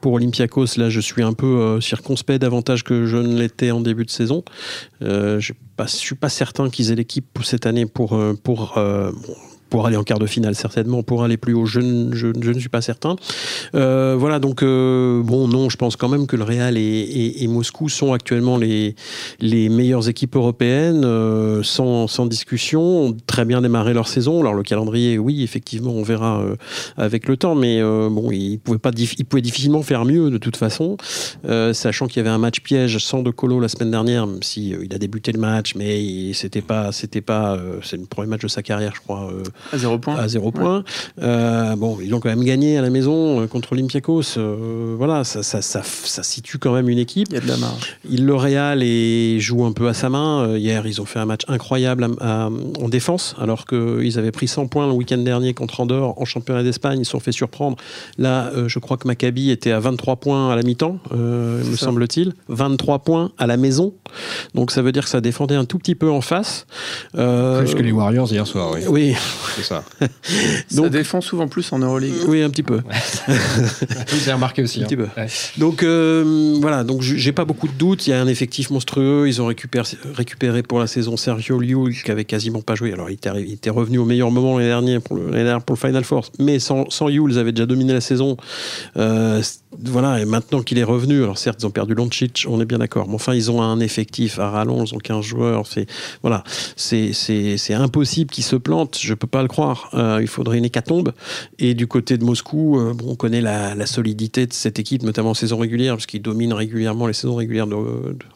[0.00, 4.04] pour Olympiakos, là, je suis un peu circonspect davantage que je ne l'étais en début
[4.04, 4.42] de saison.
[5.00, 8.78] je ne suis pas certain qu'ils aient l'équipe cette année pour pour
[9.70, 11.80] pour aller en quart de finale certainement, pour aller plus haut, je,
[12.12, 13.16] je, je ne suis pas certain.
[13.74, 17.46] Euh, voilà, donc euh, bon, non, je pense quand même que le Real et, et,
[17.48, 18.94] Moscou sont actuellement les,
[19.40, 24.40] les meilleures équipes européennes, euh, sans, sans, discussion, ont très bien démarré leur saison.
[24.40, 26.56] Alors le calendrier, oui, effectivement, on verra euh,
[26.96, 30.56] avec le temps, mais bon, ils pouvaient pas, ils pouvaient difficilement faire mieux de toute
[30.56, 30.96] façon,
[31.72, 34.70] sachant qu'il y avait un match piège sans de Colo la semaine dernière, même si
[34.70, 38.48] il a débuté le match, mais c'était pas, c'était pas, c'est le premier match de
[38.48, 39.30] sa carrière, je crois.
[39.72, 40.16] À zéro point.
[40.16, 40.84] À zéro point.
[41.22, 44.36] Euh, bon, ils ont quand même gagné à la maison euh, contre Olympiakos.
[44.36, 47.28] Euh, voilà, ça, ça, ça, ça, situe quand même une équipe.
[47.30, 47.96] Il y a de la marge.
[48.08, 50.56] Il le Real et joue un peu à sa main.
[50.56, 54.86] hier, ils ont fait un match incroyable en défense, alors qu'ils avaient pris 100 points
[54.86, 57.00] le week-end dernier contre Andorre en championnat d'Espagne.
[57.00, 57.76] Ils se sont fait surprendre.
[58.18, 62.34] Là, je crois que Maccabi était à 23 points à la mi-temps, me semble-t-il.
[62.48, 63.94] 23 points à la maison.
[64.54, 66.66] Donc ça veut dire que ça défendait un tout petit peu en face.
[67.12, 68.80] Plus que les Warriors hier soir, oui.
[68.88, 69.14] Oui,
[69.54, 69.84] c'est ça.
[70.00, 72.12] Donc, ça défend souvent plus en Euroleague.
[72.26, 72.80] Oui, un petit peu.
[73.28, 74.82] Vous avez remarqué aussi.
[74.82, 75.08] Un petit peu.
[75.58, 78.06] Donc euh, voilà, donc j'ai pas beaucoup de doutes.
[78.06, 79.28] Il y a un effectif monstrueux.
[79.28, 82.92] Ils ont récupéré, récupéré pour la saison Sergio Liu qui avait quasiment pas joué.
[82.92, 85.88] Alors il était, il était revenu au meilleur moment l'année dernière pour le, pour le
[85.88, 88.36] Final Four, mais sans, sans Liu, ils avaient déjà dominé la saison.
[88.96, 89.42] Euh,
[89.84, 92.78] voilà, et maintenant qu'il est revenu, alors certes, ils ont perdu Loncic, on est bien
[92.78, 95.86] d'accord, mais enfin, ils ont un effectif à rallonge, ils ont 15 joueurs, c'est,
[96.22, 96.44] voilà,
[96.76, 99.90] c'est, c'est, c'est impossible qu'ils se plantent, je peux pas le croire.
[99.94, 101.12] Euh, il faudrait une hécatombe.
[101.58, 105.02] Et du côté de Moscou, euh, bon, on connaît la, la, solidité de cette équipe,
[105.02, 107.76] notamment en saison régulière, parce qu'ils dominent régulièrement les saisons régulières, de,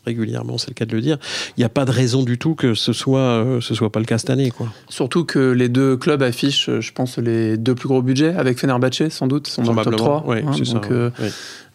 [0.04, 1.18] régulièrement, c'est le cas de le dire.
[1.56, 4.00] Il n'y a pas de raison du tout que ce soit, euh, ce soit pas
[4.00, 4.68] le cas cette année, quoi.
[4.88, 9.08] Surtout que les deux clubs affichent, je pense, les deux plus gros budgets, avec Fenerbahce,
[9.10, 10.24] sans doute, sont dans le top 3.
[10.26, 10.90] Oui, hein, donc,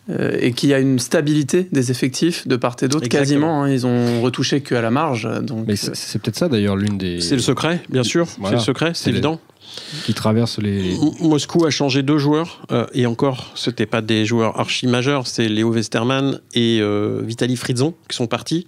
[0.07, 3.63] euh, et qu'il y a une stabilité des effectifs de part et d'autre quasiment.
[3.63, 5.27] Hein, ils ont retouché qu'à la marge.
[5.41, 5.65] Donc...
[5.67, 7.21] Mais c'est peut-être ça d'ailleurs l'une des.
[7.21, 8.27] C'est le secret, bien sûr.
[8.27, 9.39] C'est le secret, c'est évident.
[10.05, 10.95] Qui traverse les.
[11.21, 15.49] Moscou a changé deux joueurs euh, et encore, c'était pas des joueurs archi majeurs, c'est
[15.49, 18.67] Léo Westerman et euh, Vitaly Fritzon qui sont partis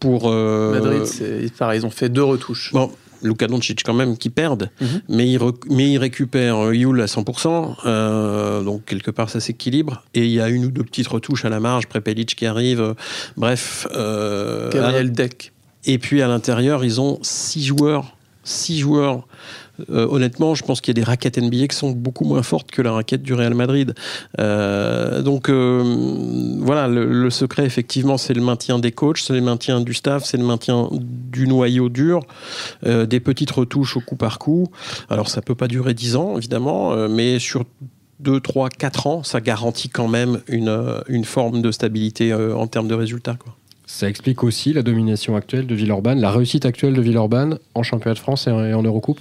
[0.00, 0.30] pour.
[0.30, 2.72] Madrid, c'est pareil, ils ont fait deux retouches.
[2.72, 2.92] Bon,
[3.24, 5.00] Luka Doncic quand même qui perdent, mhm.
[5.08, 10.04] mais, il mais il récupère euh, Yul à 100%, euh, donc quelque part ça s'équilibre,
[10.14, 12.80] et il y a une ou deux petites retouches à la marge, Prepelic qui arrive,
[12.80, 12.94] euh,
[13.36, 13.86] bref.
[13.90, 15.52] Gabriel Deck.
[15.86, 19.26] Et puis à l'intérieur, ils ont six joueurs, six joueurs
[19.90, 22.70] euh, honnêtement, je pense qu'il y a des raquettes NBA qui sont beaucoup moins fortes
[22.70, 23.94] que la raquette du Real Madrid.
[24.38, 29.80] Euh, donc euh, voilà, le, secret effectivement, c'est le maintien des coachs, c'est le maintien
[29.80, 32.20] du staff, c'est le maintien du noyau dur,
[32.84, 34.68] des petites retouches au coup par coup.
[35.08, 37.64] Alors ça peut pas durer 10 ans évidemment, mais sur
[38.20, 42.94] 2, 3, 4 ans, ça garantit quand même une, forme de stabilité en termes de
[42.94, 43.36] résultats.
[43.86, 48.14] Ça explique aussi la domination actuelle de Villeurbanne, la réussite actuelle de Villeurbanne en championnat
[48.14, 49.20] de France et en Eurocoupe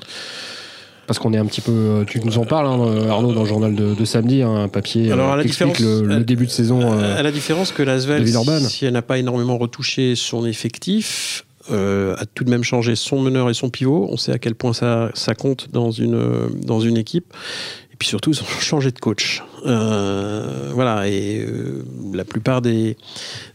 [1.08, 1.72] parce qu'on est un petit peu.
[1.72, 5.12] Euh, tu nous en parles, hein, Arnaud, dans le journal de, samedi, hein, un papier
[5.12, 6.92] Alors, euh, qui explique le, début de saison.
[6.94, 8.26] à la différence que l'Asvel,
[8.68, 13.22] si elle n'a pas énormément retouché son effectif, euh, a tout de même changé son
[13.22, 14.08] meneur et son pivot.
[14.12, 17.34] On sait à quel point ça, ça compte dans une, dans une équipe.
[18.04, 19.44] Surtout, ils de coach.
[19.66, 22.98] Euh, voilà, et euh, la plupart des,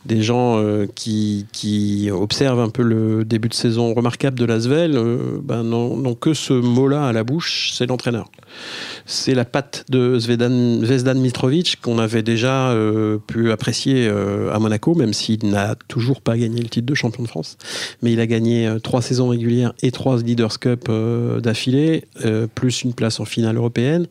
[0.08, 1.46] gens euh, qui,
[2.10, 4.98] observent un peu le début de saison remarquable de l'Asvel
[5.42, 8.30] ben, n'ont que ce mot-là à la bouche, c'est l'entraîneur.
[9.04, 12.74] C'est la patte de Zvezdan Mitrovic qu'on avait déjà
[13.26, 17.28] pu apprécier à Monaco, même s'il n'a toujours pas gagné le titre de champion de
[17.28, 17.58] France.
[18.02, 20.90] Mais il a gagné trois saisons régulières et trois Leaders Cup
[21.38, 22.04] d'affilée,
[22.54, 24.06] plus une place en finale européenne.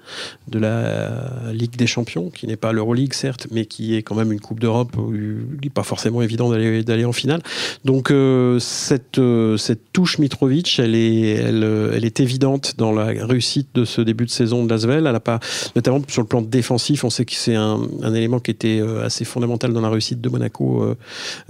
[0.47, 4.31] De la Ligue des Champions, qui n'est pas l'Euroleague certes, mais qui est quand même
[4.31, 7.41] une Coupe d'Europe où il n'est pas forcément évident d'aller en finale.
[7.85, 13.69] Donc euh, cette euh, cette touche Mitrovic, elle est elle, est évidente dans la réussite
[13.73, 15.05] de ce début de saison de Lasvel.
[15.07, 15.39] Elle a pas
[15.75, 17.79] notamment sur le plan défensif, on sait que c'est un,
[18.13, 20.95] élément qui était assez fondamental dans la réussite de Monaco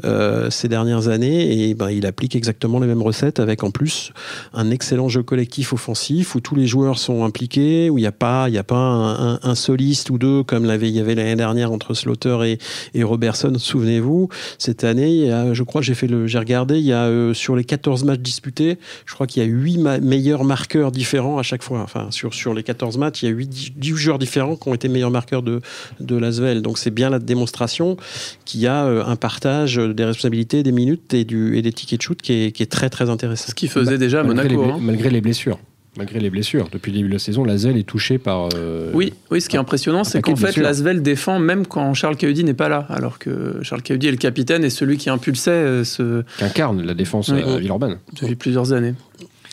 [0.05, 4.11] euh, ces dernières années et ben, il applique exactement les mêmes recettes avec en plus
[4.53, 8.11] un excellent jeu collectif offensif où tous les joueurs sont impliqués, où il n'y a
[8.11, 11.35] pas, y a pas un, un, soliste ou deux comme l'avait, il y avait l'année
[11.35, 12.57] dernière entre Slaughter et,
[12.93, 13.53] et Robertson.
[13.57, 17.55] Souvenez-vous, cette année, je crois, j'ai fait le, j'ai regardé, il y a euh, sur
[17.55, 21.63] les 14 matchs disputés, je crois qu'il y a 8 meilleurs marqueurs différents à chaque
[21.63, 21.81] fois.
[21.81, 24.73] Enfin, sur, sur les 14 matchs, il y a 8 10 joueurs différents qui ont
[24.73, 25.61] été meilleurs marqueurs de,
[25.99, 26.61] de l'Asvel.
[26.61, 27.97] Donc c'est bien la démonstration
[28.45, 31.99] qu'il y a euh, un partage des responsabilités, des minutes et, du, et des tickets
[31.99, 33.49] de shoot qui est, qui est très très intéressant.
[33.49, 34.49] Ce qu'il faisait déjà à Monaco.
[34.49, 34.77] Les, hein.
[34.81, 35.59] Malgré les blessures
[35.97, 36.69] malgré les blessures.
[36.71, 38.49] Depuis le début de la saison, Lasvel est touché par.
[38.55, 42.17] Euh, oui, oui, ce qui est impressionnant, c'est qu'en fait, Lasvel défend même quand Charles
[42.17, 42.85] Cahudi n'est pas là.
[42.89, 46.23] Alors que Charles Cahudi est le capitaine et celui qui impulsait euh, ce.
[46.37, 47.41] Qui incarne la défense oui.
[47.41, 47.97] à Villeurbanne.
[48.21, 48.93] Depuis plusieurs années.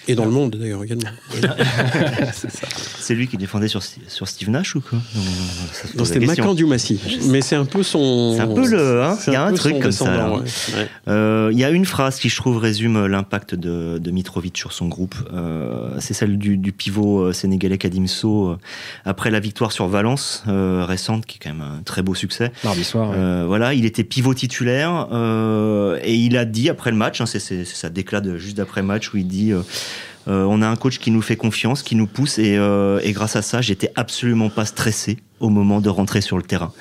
[0.09, 1.11] Et dans le monde d'ailleurs également.
[2.99, 4.99] c'est lui qui défendait sur, sur Steve Nash ou quoi?
[5.97, 7.01] Non, c'était Macan Dumassi.
[7.29, 8.35] Mais c'est un peu son.
[8.35, 9.03] C'est un peu le.
[9.03, 10.31] Hein il y a un truc comme ça.
[10.31, 10.43] Ouais.
[11.09, 14.73] Euh, il y a une phrase qui, je trouve, résume l'impact de, de, Mitrovic sur
[14.73, 15.15] son groupe.
[15.33, 18.59] Euh, c'est celle du, du, pivot sénégalais Kadimso euh,
[19.05, 22.53] après la victoire sur Valence euh, récente, qui est quand même un très beau succès.
[22.63, 23.11] Mardi soir.
[23.11, 23.47] Ouais.
[23.47, 25.09] voilà, il était pivot titulaire
[26.03, 28.87] et il a dit après le match, hein, c'est sa déclat de, juste après le
[28.87, 29.53] match où il dit.
[30.29, 33.13] Euh, on a un coach qui nous fait confiance, qui nous pousse, et, euh, et
[33.13, 36.73] grâce à ça, j'étais absolument pas stressé au moment de rentrer sur le terrain.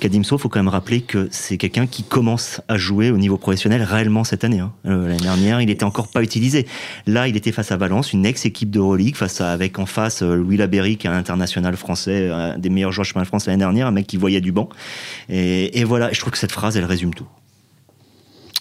[0.00, 3.82] Kadimso, faut quand même rappeler que c'est quelqu'un qui commence à jouer au niveau professionnel
[3.82, 4.60] réellement cette année.
[4.60, 4.72] Hein.
[4.86, 6.66] Euh, L'année dernière, il était encore pas utilisé.
[7.06, 10.22] Là, il était face à Valence, une ex-équipe de Euroleague, face à, avec en face
[10.22, 13.58] Louis Laberry, qui est un international français, un des meilleurs joueurs chemin de France l'année
[13.58, 14.68] dernière, un mec qui voyait du banc.
[15.28, 17.26] Et, et voilà, je trouve que cette phrase, elle résume tout.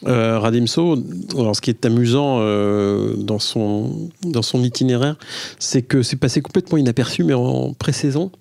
[0.08, 0.98] Euh, Radimso,
[1.36, 5.16] alors ce qui est amusant euh, dans, son, dans son itinéraire,
[5.58, 8.32] c'est que c'est passé complètement inaperçu, mais en pré-saison,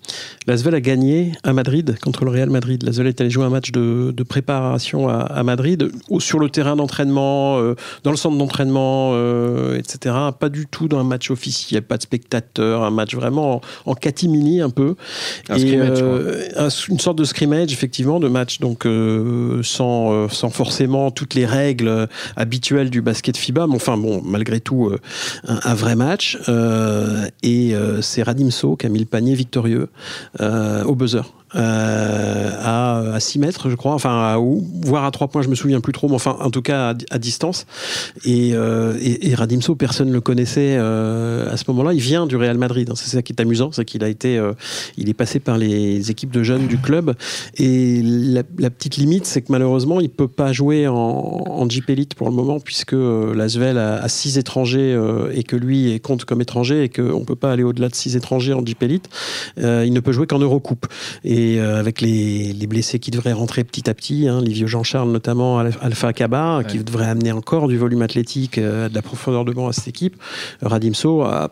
[0.45, 2.83] Lasvel a gagné à Madrid contre le Real Madrid.
[2.83, 6.75] Lasvel est allé jouer un match de, de préparation à, à, Madrid, sur le terrain
[6.75, 10.15] d'entraînement, euh, dans le centre d'entraînement, euh, etc.
[10.39, 13.95] Pas du tout dans un match officiel, pas de spectateurs, un match vraiment en, en
[13.95, 14.95] catimini un peu.
[15.49, 18.87] Un Et, un, une sorte de scrimmage, effectivement, de match, donc
[19.63, 21.54] sans, sans forcément toutes les règles
[22.35, 24.99] habituelles du basket FIBA, mais enfin bon, malgré tout, euh,
[25.47, 26.37] un, un, vrai match.
[26.49, 29.89] Euh, et euh, c'est Radimso qui a mis le panier victorieux
[30.39, 31.23] au buzzer.
[31.55, 35.55] Euh, à, à 6 mètres, je crois, enfin, à, voire à 3 points, je me
[35.55, 37.65] souviens plus trop, mais enfin, en tout cas, à, distance.
[38.25, 41.93] Et, euh, et, Radimso, personne ne le connaissait euh, à ce moment-là.
[41.93, 42.89] Il vient du Real Madrid.
[42.89, 42.95] Hein.
[42.95, 44.41] C'est ça qui est amusant, c'est qu'il a été,
[44.97, 47.13] il est passé par les équipes de jeunes du club.
[47.57, 52.29] Et la, petite limite, c'est que malheureusement, il peut pas jouer en, en Elite pour
[52.29, 54.99] le moment, puisque l'Asvel a, a 6 étrangers
[55.33, 58.53] et que lui compte comme étranger et qu'on peut pas aller au-delà de 6 étrangers
[58.53, 59.09] en Jeep Elite.
[59.57, 60.87] il ne peut jouer qu'en Eurocoupe.
[61.45, 64.67] Et euh, avec les, les, blessés qui devraient rentrer petit à petit, hein, les vieux
[64.67, 66.65] Jean-Charles notamment, Alpha Kaba, ouais.
[66.65, 69.87] qui devrait amener encore du volume athlétique, euh, de la profondeur de banc à cette
[69.87, 70.15] équipe.
[70.61, 71.51] Radimso a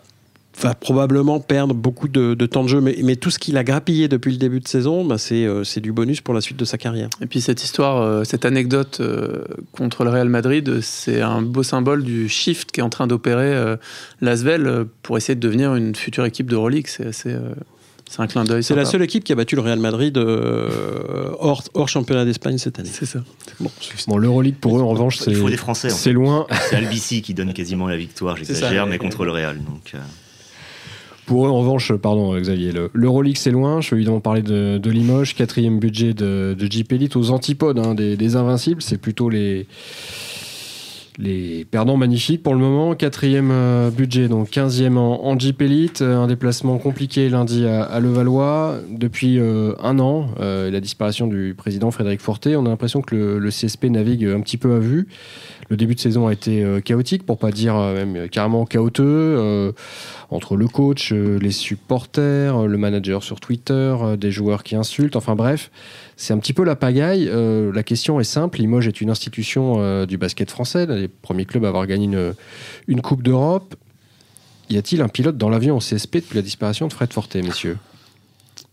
[0.62, 3.64] va probablement perdre beaucoup de, de, temps de jeu, mais, mais tout ce qu'il a
[3.64, 6.66] grappillé depuis le début de saison, bah c'est euh, du bonus pour la suite de
[6.66, 7.10] sa carrière.
[7.22, 11.64] Et puis cette histoire, euh, cette anecdote euh, contre le Real Madrid, c'est un beau
[11.64, 13.78] symbole du shift qui est en train d'opérer euh,
[14.22, 16.98] l'Asvel pour essayer de devenir une future équipe de Rolex.
[16.98, 17.36] C'est assez
[18.14, 18.64] c'est un clin d'œil.
[18.64, 22.60] C'est la seule équipe qui a battu le Real Madrid euh, hors, hors, championnat d'Espagne
[22.60, 22.92] cette année.
[22.92, 23.24] C'est ça.
[23.60, 23.72] Bon,
[24.08, 25.34] bon l'Euroleague pour eux, en revanche, c'est.
[25.58, 26.14] Français.
[26.14, 26.46] Loin.
[26.70, 29.58] C'est Albici qui donne quasiment la victoire, j'exagère, mais contre le Real.
[29.58, 29.94] Donc.
[29.96, 29.98] Euh...
[31.26, 33.82] Pour eux, en revanche, pardon Xavier, l'Euroleague c'est loin.
[33.82, 37.80] Je vais évidemment parler de, de Limoges, quatrième budget de, de Jeep Elite aux antipodes
[37.80, 38.84] hein, des, des, Invincibles.
[38.84, 39.66] C'est plutôt les,
[41.18, 42.96] les perdants magnifiques pour le moment.
[42.96, 46.02] Quatrième euh, budget, donc 15e en, en, Jeep Elite.
[46.02, 48.78] Un déplacement compliqué lundi à, Levallois.
[48.90, 53.16] Depuis euh, un an, euh, la disparition du président Frédéric Forté, on a l'impression que
[53.16, 55.08] le, CSP navigue un petit peu à vue.
[55.70, 59.00] Le début de saison a été euh, chaotique, pour pas dire euh, même carrément chaotique,
[59.00, 59.72] euh,
[60.30, 65.72] entre le coach, les supporters, le manager sur Twitter, des joueurs qui insultent, enfin bref,
[66.18, 67.30] c'est un petit peu la pagaille.
[67.74, 71.70] la question est simple, Limoges est une institution du basket français, les premiers clubs à
[71.70, 72.06] avoir gagné
[72.88, 73.76] une, Coupe d'Europe.
[74.70, 77.78] Y a-t-il un pilote dans l'avion au CSP depuis la disparition de Fred Forté, messieurs?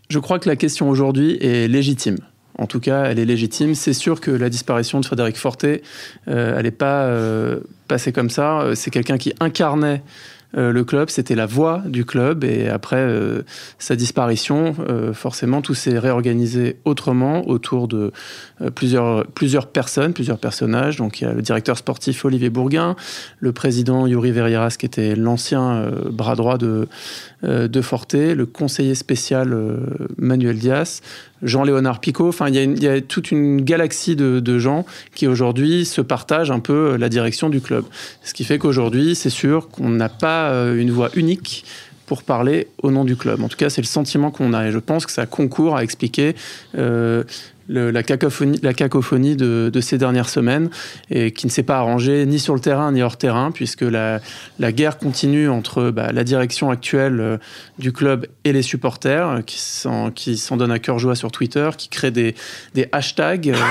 [0.09, 2.19] Je crois que la question aujourd'hui est légitime.
[2.59, 3.75] En tout cas, elle est légitime.
[3.75, 5.83] C'est sûr que la disparition de Frédéric Forté,
[6.29, 8.71] euh, elle n'est pas euh, passée comme ça.
[8.75, 10.03] C'est quelqu'un qui incarnait
[10.53, 12.45] le club, c'était la voix du club.
[12.45, 13.07] Et après
[13.79, 14.75] sa disparition,
[15.13, 18.13] forcément, tout s'est réorganisé autrement autour de
[18.75, 20.97] plusieurs, plusieurs personnes, plusieurs personnages.
[20.97, 22.97] Donc il y a le directeur sportif Olivier Bourguin,
[23.39, 26.89] le président Yuri Verrieras, qui était l'ancien bras droit de,
[27.43, 29.57] de Forte, le conseiller spécial
[30.19, 31.01] Manuel Dias,
[31.43, 32.29] Jean-Léonard Picot.
[32.29, 36.97] Enfin, il y, a toute une galaxie de, gens qui aujourd'hui se partagent un peu
[36.97, 37.85] la direction du club.
[38.23, 41.65] Ce qui fait qu'aujourd'hui, c'est sûr qu'on n'a pas euh, une voix unique
[42.07, 43.43] pour parler au nom du club.
[43.43, 45.85] En tout cas, c'est le sentiment qu'on a et je pense que ça concourt à
[45.85, 46.35] expliquer
[46.77, 47.23] euh,
[47.71, 50.71] la cacophonie, de, ces dernières semaines
[51.11, 54.21] et qui ne s'est pas arrangée ni sur le terrain ni hors terrain puisque la,
[54.73, 57.37] guerre continue entre bah, la direction actuelle euh,
[57.79, 61.71] du club et les supporters euh, qui s'en, qui donnent à cœur joie sur Twitter,
[61.77, 62.35] qui créent des,
[62.93, 63.55] hashtags.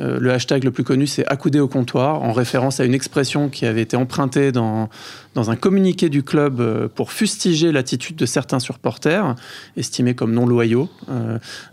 [0.00, 3.48] Euh, le hashtag le plus connu, c'est accoudé au comptoir, en référence à une expression
[3.48, 4.88] qui avait été empruntée dans,
[5.34, 9.36] dans un communiqué du club pour fustiger l'attitude de certains supporters,
[9.76, 10.88] estimés comme non loyaux.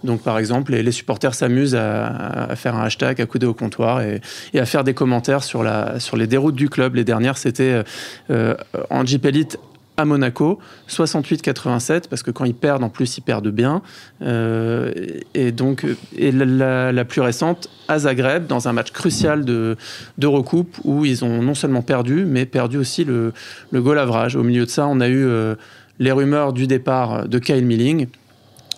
[0.03, 4.21] donc, par exemple, les supporters s'amuse à, faire un hashtag, à couder au comptoir et,
[4.53, 6.95] à faire des commentaires sur, les déroutes du club.
[6.95, 7.83] Les dernières, c'était
[8.29, 8.55] euh,
[8.89, 9.57] en Jeep Elite
[9.97, 13.81] à Monaco, 68-87, parce que quand ils perdent, en plus, ils perdent bien.
[14.21, 14.93] Euh,
[15.33, 19.77] et donc, et la, plus récente, à Zagreb, dans un match crucial de,
[20.23, 23.33] recoupe, où ils ont non seulement perdu, mais perdu aussi le,
[23.71, 24.35] le goal average.
[24.35, 25.55] Au milieu de ça, on a eu euh,
[25.99, 28.07] les rumeurs du départ de Kyle Milling,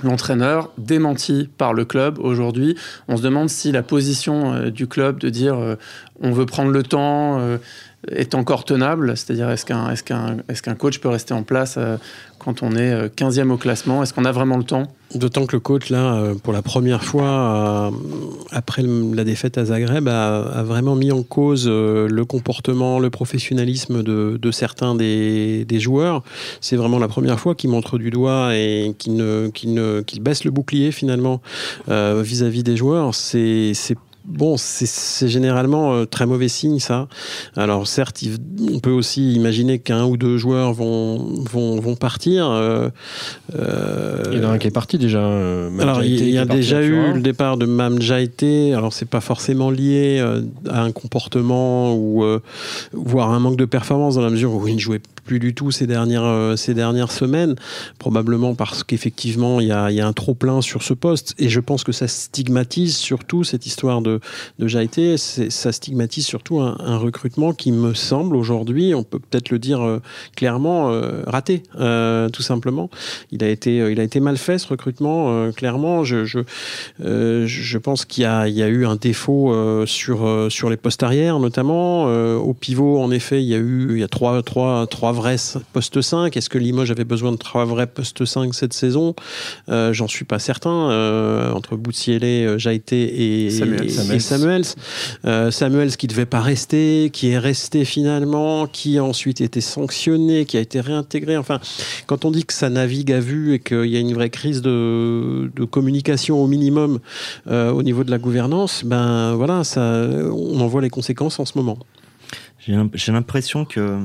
[0.01, 2.75] l'entraîneur démenti par le club aujourd'hui.
[3.07, 5.75] On se demande si la position euh, du club de dire euh,
[6.21, 7.57] on veut prendre le temps euh,
[8.09, 9.15] est encore tenable.
[9.17, 11.77] C'est-à-dire est-ce qu'un est qu'un est qu'un coach peut rester en place
[12.39, 14.03] quand on est 15e au classement?
[14.03, 14.87] Est-ce qu'on a vraiment le temps?
[15.15, 17.91] D'autant que le coach, là, euh, pour la première fois, euh,
[18.51, 24.01] après la défaite à Zagreb, a, vraiment mis en cause euh, le comportement, le professionnalisme
[24.01, 26.23] de, certains des, joueurs.
[26.61, 31.41] C'est vraiment la première fois qu'il montre du doigt et qu'il baisse le bouclier finalement
[31.87, 33.13] vis-à-vis des joueurs.
[33.13, 33.73] C'est
[34.25, 37.09] Bon, c'est généralement euh, très mauvais signe, ça.
[37.57, 38.23] Alors, certes,
[38.73, 42.49] on peut aussi imaginer qu'un ou deux joueurs vont, vont, vont partir.
[42.49, 42.87] Euh,
[43.53, 45.25] euh, il y en a un qui est parti déjà.
[45.79, 48.73] alors, il y, a déjà eu le départ de Mam Jaité.
[48.73, 50.25] Alors, c'est pas forcément lié
[50.69, 52.23] à un comportement ou
[52.93, 55.71] voire un manque de performance dans la mesure où il ne jouait plus du tout
[55.71, 57.55] ces dernières, ces dernières semaines.
[57.99, 61.35] Probablement parce qu'effectivement, il y a, y a un trop-plein sur ce poste.
[61.37, 64.13] Et je pense que ça stigmatise surtout cette histoire de
[64.59, 69.59] de, Jaité, ça stigmatise surtout un, recrutement qui me semble aujourd'hui, on peut peut-être le
[69.59, 69.99] dire euh,
[70.35, 72.89] clairement, euh, raté, euh, tout simplement.
[73.31, 76.03] Il a été, il a été mal fait ce recrutement, clairement.
[76.03, 76.39] Je, je,
[76.99, 79.53] je pense qu'il y, y, a eu un défaut
[79.85, 82.05] sur, sur les postes arrière, notamment.
[82.35, 85.37] au pivot, en effet, il y a eu y a trois, trois, trois vrais
[85.71, 86.35] postes 5.
[86.35, 89.15] Est-ce que Limoges avait besoin de trois vrais postes 5 cette saison?
[89.67, 91.51] J'en suis pas certain.
[91.53, 94.63] entre Boutsielé, Jaité et, et Samuels.
[95.25, 100.45] Euh, Samuels qui devait pas rester, qui est resté finalement, qui a ensuite été sanctionné,
[100.45, 101.37] qui a été réintégré.
[101.37, 101.59] Enfin,
[102.07, 104.61] quand on dit que ça navigue à vue et qu'il y a une vraie crise
[104.61, 106.99] de, communication au minimum
[107.47, 111.45] euh, au niveau de la gouvernance, ben voilà, ça, on en voit les conséquences en
[111.45, 111.77] ce moment.
[112.59, 113.99] J'ai l'impression que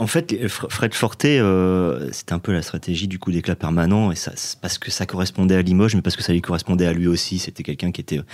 [0.00, 4.14] en fait, Fred Forte, euh, c'était un peu la stratégie du coup d'éclat permanent, et
[4.62, 7.38] parce que ça correspondait à Limoges, mais parce que ça lui correspondait à lui aussi.
[7.38, 8.24] C'était quelqu'un qui était euh,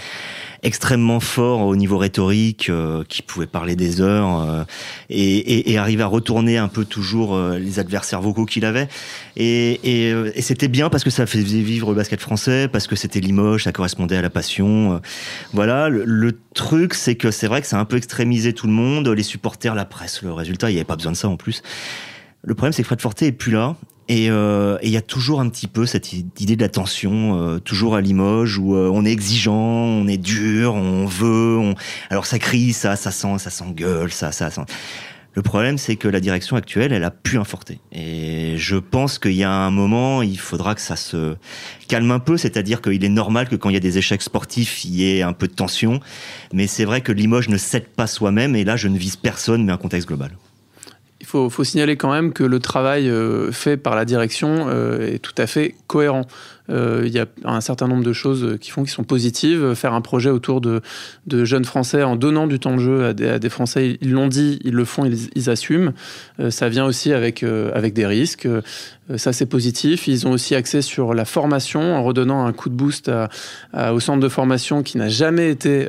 [0.63, 4.65] extrêmement fort au niveau rhétorique, euh, qui pouvait parler des heures,
[5.11, 8.89] et, et, arriver à retourner un peu toujours les adversaires vocaux qu'il avait.
[9.37, 13.19] Et, et c'était bien parce que ça faisait vivre le basket français, parce que c'était
[13.21, 15.01] Limoges, ça correspondait à la passion.
[15.53, 15.89] voilà.
[15.89, 18.73] Le, le truc, c'est que c'est vrai que ça a un peu extrémisé tout le
[18.73, 21.37] monde, les supporters, la presse, le résultat, il n'y avait pas besoin de ça en
[21.37, 21.56] plus.
[22.43, 23.77] Le problème, c'est que Fred Forte est plus là.
[24.11, 27.59] Euh, et il y a toujours un petit peu cette idée de la tension, euh,
[27.59, 31.75] toujours à Limoges, où euh, on est exigeant, on est dur, on veut,
[32.11, 34.65] alors ça crie, ça, ça sent, ça s'engueule, ça, ça sent.
[35.35, 37.79] Le problème, c'est que la direction actuelle, elle a pu inforter.
[37.93, 41.37] Et je pense qu'il y a un moment, il faudra que ça se
[41.89, 42.39] calme un peu.
[42.39, 45.21] C'est-à-dire qu'il est normal que quand il y a des échecs sportifs, il y ait
[45.21, 46.01] un peu de tension.
[46.55, 48.57] Mais c'est vrai que Limoges ne cède pas soi-même.
[48.57, 50.31] Et là, je ne vise personne, mais un contexte global.
[51.45, 55.19] Il faut, signaler quand même que le travail euh, fait par la direction euh, est
[55.19, 56.27] tout à fait cohérent.
[56.69, 59.75] Il y a un certain nombre de choses qui font qui sont positives.
[59.75, 60.81] Faire un projet autour de,
[61.27, 64.59] de jeunes Français en donnant du temps de jeu à des, Français, ils l'ont dit,
[64.65, 65.93] ils le font, ils, ils assument.
[66.51, 68.49] ça vient aussi avec, avec des risques.
[69.17, 70.09] Ça, c'est positif.
[70.09, 73.11] Ils ont aussi accès sur la formation en redonnant un coup de boost
[73.75, 75.89] au centre de formation qui n'a jamais été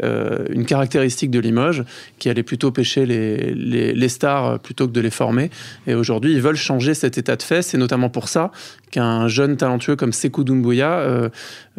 [0.49, 1.83] une caractéristique de Limoges,
[2.19, 5.49] qui allait plutôt pêcher les, les, stars plutôt que de les former.
[5.87, 7.61] Et aujourd'hui, ils veulent changer cet état de fait.
[7.61, 8.51] C'est notamment pour ça
[8.91, 11.29] qu'un jeune talentueux comme Sekou Euh,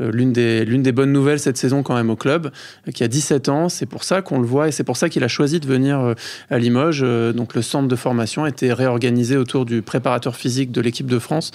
[0.01, 2.51] euh, l'une des, l'une des bonnes nouvelles cette saison quand même au club,
[2.87, 5.09] euh, qui a 17 ans, c'est pour ça qu'on le voit et c'est pour ça
[5.09, 6.15] qu'il a choisi de venir
[6.51, 7.05] à Limoges.
[7.35, 11.19] donc le centre de formation a été réorganisé autour du préparateur physique de l'équipe de
[11.19, 11.51] France,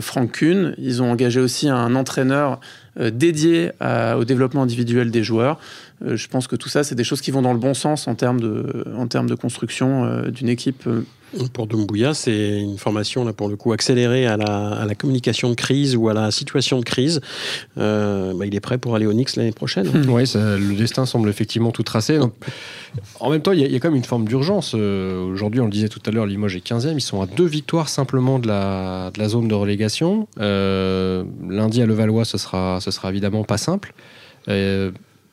[0.00, 0.74] Franck Kuhn.
[0.78, 2.60] Ils ont engagé aussi un entraîneur
[2.98, 5.58] dédié au développement individuel des joueurs.
[6.04, 8.14] Je pense que tout ça, c'est des choses qui vont dans le bon sens en
[8.14, 10.88] termes de, en termes de construction d'une équipe
[11.52, 15.96] pour Dumbuya, c'est une formation là pour le coup accélérée à la, communication de crise
[15.96, 17.20] ou à la situation de crise.
[17.78, 19.86] Euh, bah, il est prêt pour aller au Knicks l'année prochaine.
[20.08, 22.18] oui, le destin semble effectivement tout tracé.
[23.20, 24.72] en même temps, il y, a quand même une forme d'urgence.
[24.74, 26.94] Euh, aujourd'hui, on le disait tout à l'heure, Limoges est 15e.
[26.94, 30.26] Ils sont à deux victoires simplement de la, de la zone de relégation.
[30.40, 33.94] Euh, lundi à Levallois, ce sera, ce sera évidemment pas simple.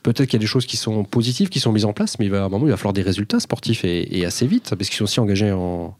[0.07, 2.27] Peut-être qu'il y a des choses qui sont positives, qui sont mises en place, mais
[2.27, 4.87] il va, à un moment, il va falloir des résultats sportifs et, assez vite, parce
[4.87, 5.97] qu'ils sont aussi engagés en,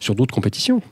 [0.00, 0.82] sur d'autres compétitions.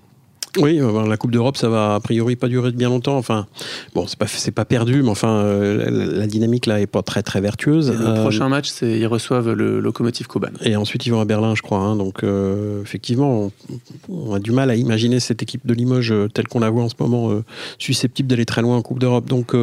[0.59, 3.17] Oui, euh, la Coupe d'Europe, ça va a priori pas durer bien longtemps.
[3.17, 3.47] Enfin,
[3.95, 7.23] bon, c'est pas c'est pas perdu, mais enfin, euh, la, dynamique là est pas très
[7.23, 7.91] très vertueuse.
[7.91, 10.49] le euh, prochain match, c'est ils reçoivent le locomotive Koban.
[10.63, 11.79] Et ensuite ils vont à Berlin, je crois.
[11.79, 11.97] Hein.
[11.97, 12.23] donc
[12.83, 13.51] effectivement,
[14.11, 16.89] on, a du mal à imaginer cette équipe de Limoges telle qu'on la voit en
[16.89, 17.31] ce moment
[17.79, 19.29] susceptible d'aller très loin en Coupe d'Europe.
[19.29, 19.55] Donc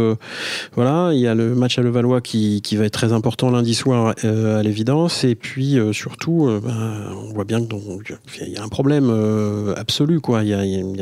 [0.76, 3.76] voilà, il y a le match à Levallois qui, qui va être très important lundi
[3.76, 5.24] soir à l'évidence.
[5.24, 9.14] Et puis surtout, ben, on voit bien qu'il y a un problème
[9.78, 10.44] absolu, quoi.
[10.44, 11.00] Il y a il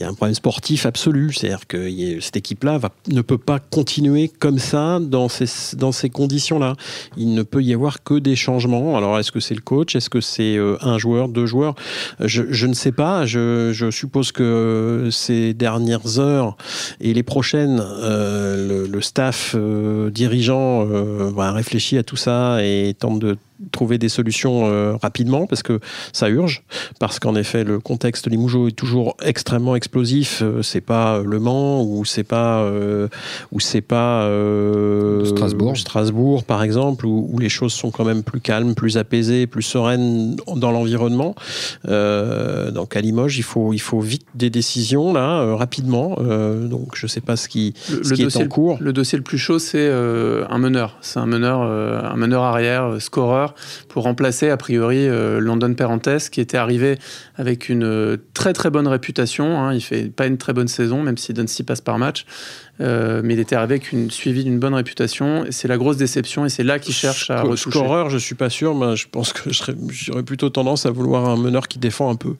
[0.00, 1.32] y, a, un problème sportif absolu.
[1.32, 1.90] C'est-à-dire que
[2.20, 6.74] cette équipe-là ne peut pas continuer comme ça dans ces, conditions-là.
[7.16, 8.96] Il ne peut y avoir que des changements.
[8.96, 9.96] Alors, est-ce que c'est le coach?
[9.96, 11.74] Est-ce que c'est euh, un joueur, deux joueurs?
[12.20, 13.26] Je, ne sais pas.
[13.26, 16.56] Je, suppose que ces dernières heures
[17.00, 23.20] et les prochaines, euh, le, staff euh, dirigeant va réfléchir à tout ça et tente
[23.20, 23.36] de
[23.72, 25.80] trouver des solutions euh, rapidement parce que
[26.12, 26.62] ça urge
[27.00, 31.82] parce qu'en effet le contexte Limoujo est toujours extrêmement explosif euh, c'est pas Le Mans
[31.82, 33.08] ou c'est pas euh,
[33.52, 34.28] ou c'est pas
[35.24, 35.76] Strasbourg.
[35.76, 40.36] Strasbourg par exemple où, les choses sont quand même plus calmes plus apaisées plus sereines
[40.56, 41.34] dans l'environnement.
[41.84, 46.16] Donc à Limoges il faut il faut vite des décisions là rapidement.
[46.16, 48.78] Donc je sais pas ce qui, ce qui est en cours.
[48.80, 50.96] le dossier le plus chaud c'est un meneur.
[51.00, 53.45] C'est un meneur un meneur arrière scoreur
[53.88, 56.98] pour remplacer a priori euh, London Perrantes qui était arrivé
[57.36, 59.60] avec une euh, très très bonne réputation.
[59.60, 59.74] Hein.
[59.74, 62.26] Il fait pas une très bonne saison, même si Duncy passe par match.
[62.80, 65.46] Euh, mais il était avec une suivi d'une bonne réputation.
[65.50, 67.70] C'est la grosse déception et c'est là qu'il cherche à retoucher.
[67.70, 71.36] Scoreur, je suis pas sûr, mais je pense que j'aurais plutôt tendance à vouloir un
[71.36, 72.36] meneur qui défend un peu,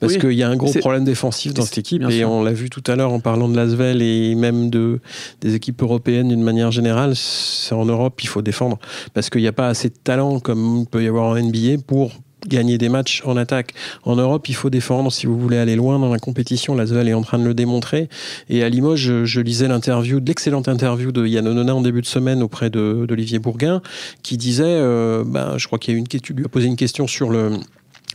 [0.00, 2.70] parce qu'il y a un gros problème défensif dans cette équipe et on l'a vu
[2.70, 5.00] tout à l'heure en parlant de Lasvel et même de
[5.40, 7.14] des équipes européennes d'une manière générale.
[7.14, 8.78] C'est en Europe, il faut défendre
[9.14, 11.82] parce qu'il n'y a pas assez de talent comme il peut y avoir en NBA
[11.86, 12.12] pour
[12.46, 13.74] gagner des matchs en attaque.
[14.04, 16.74] En Europe, il faut défendre si vous voulez aller loin dans la compétition.
[16.74, 18.08] Lasvel est en train de le démontrer.
[18.48, 22.42] Et à Limoges, je, lisais l'interview, l'excellente interview de Yann Onona en début de semaine
[22.42, 23.82] auprès d'Olivier Bourguin,
[24.22, 26.76] qui disait, euh, ben, je crois qu'il y a une question, lui a posé une
[26.76, 27.52] question sur le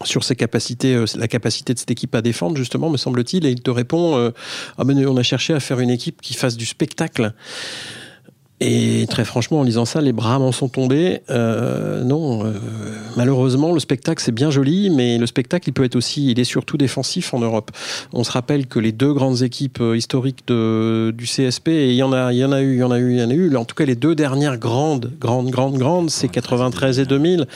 [0.04, 3.52] sur ses capacités, euh, la capacité de cette équipe à défendre, justement, me semble-t-il, et
[3.52, 4.32] il te répond euh,
[4.78, 7.34] ah on a cherché à faire une équipe qui fasse du spectacle.
[8.60, 11.20] Et très franchement, en lisant ça, les bras m'en sont tombés.
[11.30, 12.54] Euh, non, euh,
[13.18, 16.46] malheureusement, le spectacle c'est bien joli, mais le spectacle il peut être aussi, il est
[16.46, 17.72] surtout défensif en Europe.
[18.14, 21.96] On se rappelle que les deux grandes équipes euh, historiques de, du CSP, et il
[21.96, 23.24] y en a, il y en a eu, il y en a eu, il y
[23.24, 23.56] en a eu.
[23.58, 27.48] En tout cas, les deux dernières grandes, grandes, grandes, grandes, c'est 93 et 2000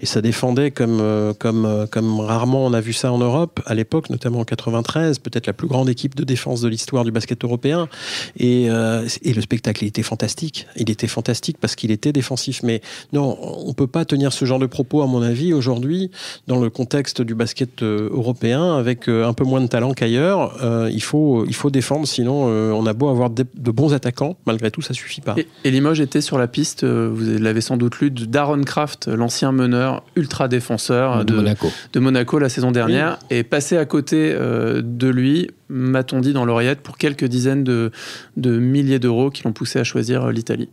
[0.00, 3.60] et ça défendait comme, euh, comme, euh, comme rarement on a vu ça en Europe,
[3.66, 7.10] à l'époque, notamment en 93, peut-être la plus grande équipe de défense de l'histoire du
[7.10, 7.88] basket européen.
[8.36, 10.37] Et, euh, et, le spectacle, il était fantastique.
[10.76, 12.62] Il était fantastique parce qu'il était défensif.
[12.62, 12.80] Mais
[13.12, 16.10] non, on peut pas tenir ce genre de propos, à mon avis, aujourd'hui,
[16.46, 20.56] dans le contexte du basket européen, avec un peu moins de talent qu'ailleurs.
[20.90, 24.82] il, faut, il faut défendre, sinon on a beau avoir de, bons attaquants, malgré tout,
[24.82, 25.34] ça suffit pas.
[25.36, 29.52] Et, et Limoges était sur la piste, vous l'avez sans doute lu, d'Aaron Kraft, l'ancien
[29.52, 31.68] meneur ultra défenseur de, Monaco.
[31.92, 36.44] de Monaco la saison dernière, et passé à côté euh, de lui, m'a-t-on dit dans
[36.44, 37.90] l'oreillette, pour quelques dizaines de,
[38.36, 40.68] de milliers d'euros qui l'ont poussé à choisir euh, l'Italie.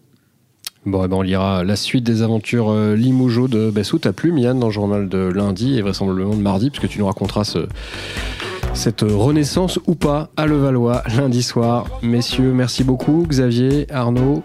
[0.86, 3.98] Bon, eh ben on lira la suite des aventures euh, Limoujo de Bessou.
[3.98, 7.08] T'as plus, Mian, dans le journal de lundi et vraisemblablement de mardi, puisque tu nous
[7.08, 7.68] raconteras ce
[8.74, 11.88] cette renaissance ou pas à Levallois lundi soir.
[12.04, 13.26] Messieurs, merci beaucoup.
[13.28, 14.44] Xavier, Arnaud,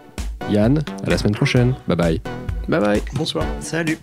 [0.51, 1.74] Yann, à la semaine prochaine.
[1.88, 2.20] Bye bye.
[2.68, 3.03] Bye bye.
[3.14, 3.44] Bonsoir.
[3.59, 3.98] Salut.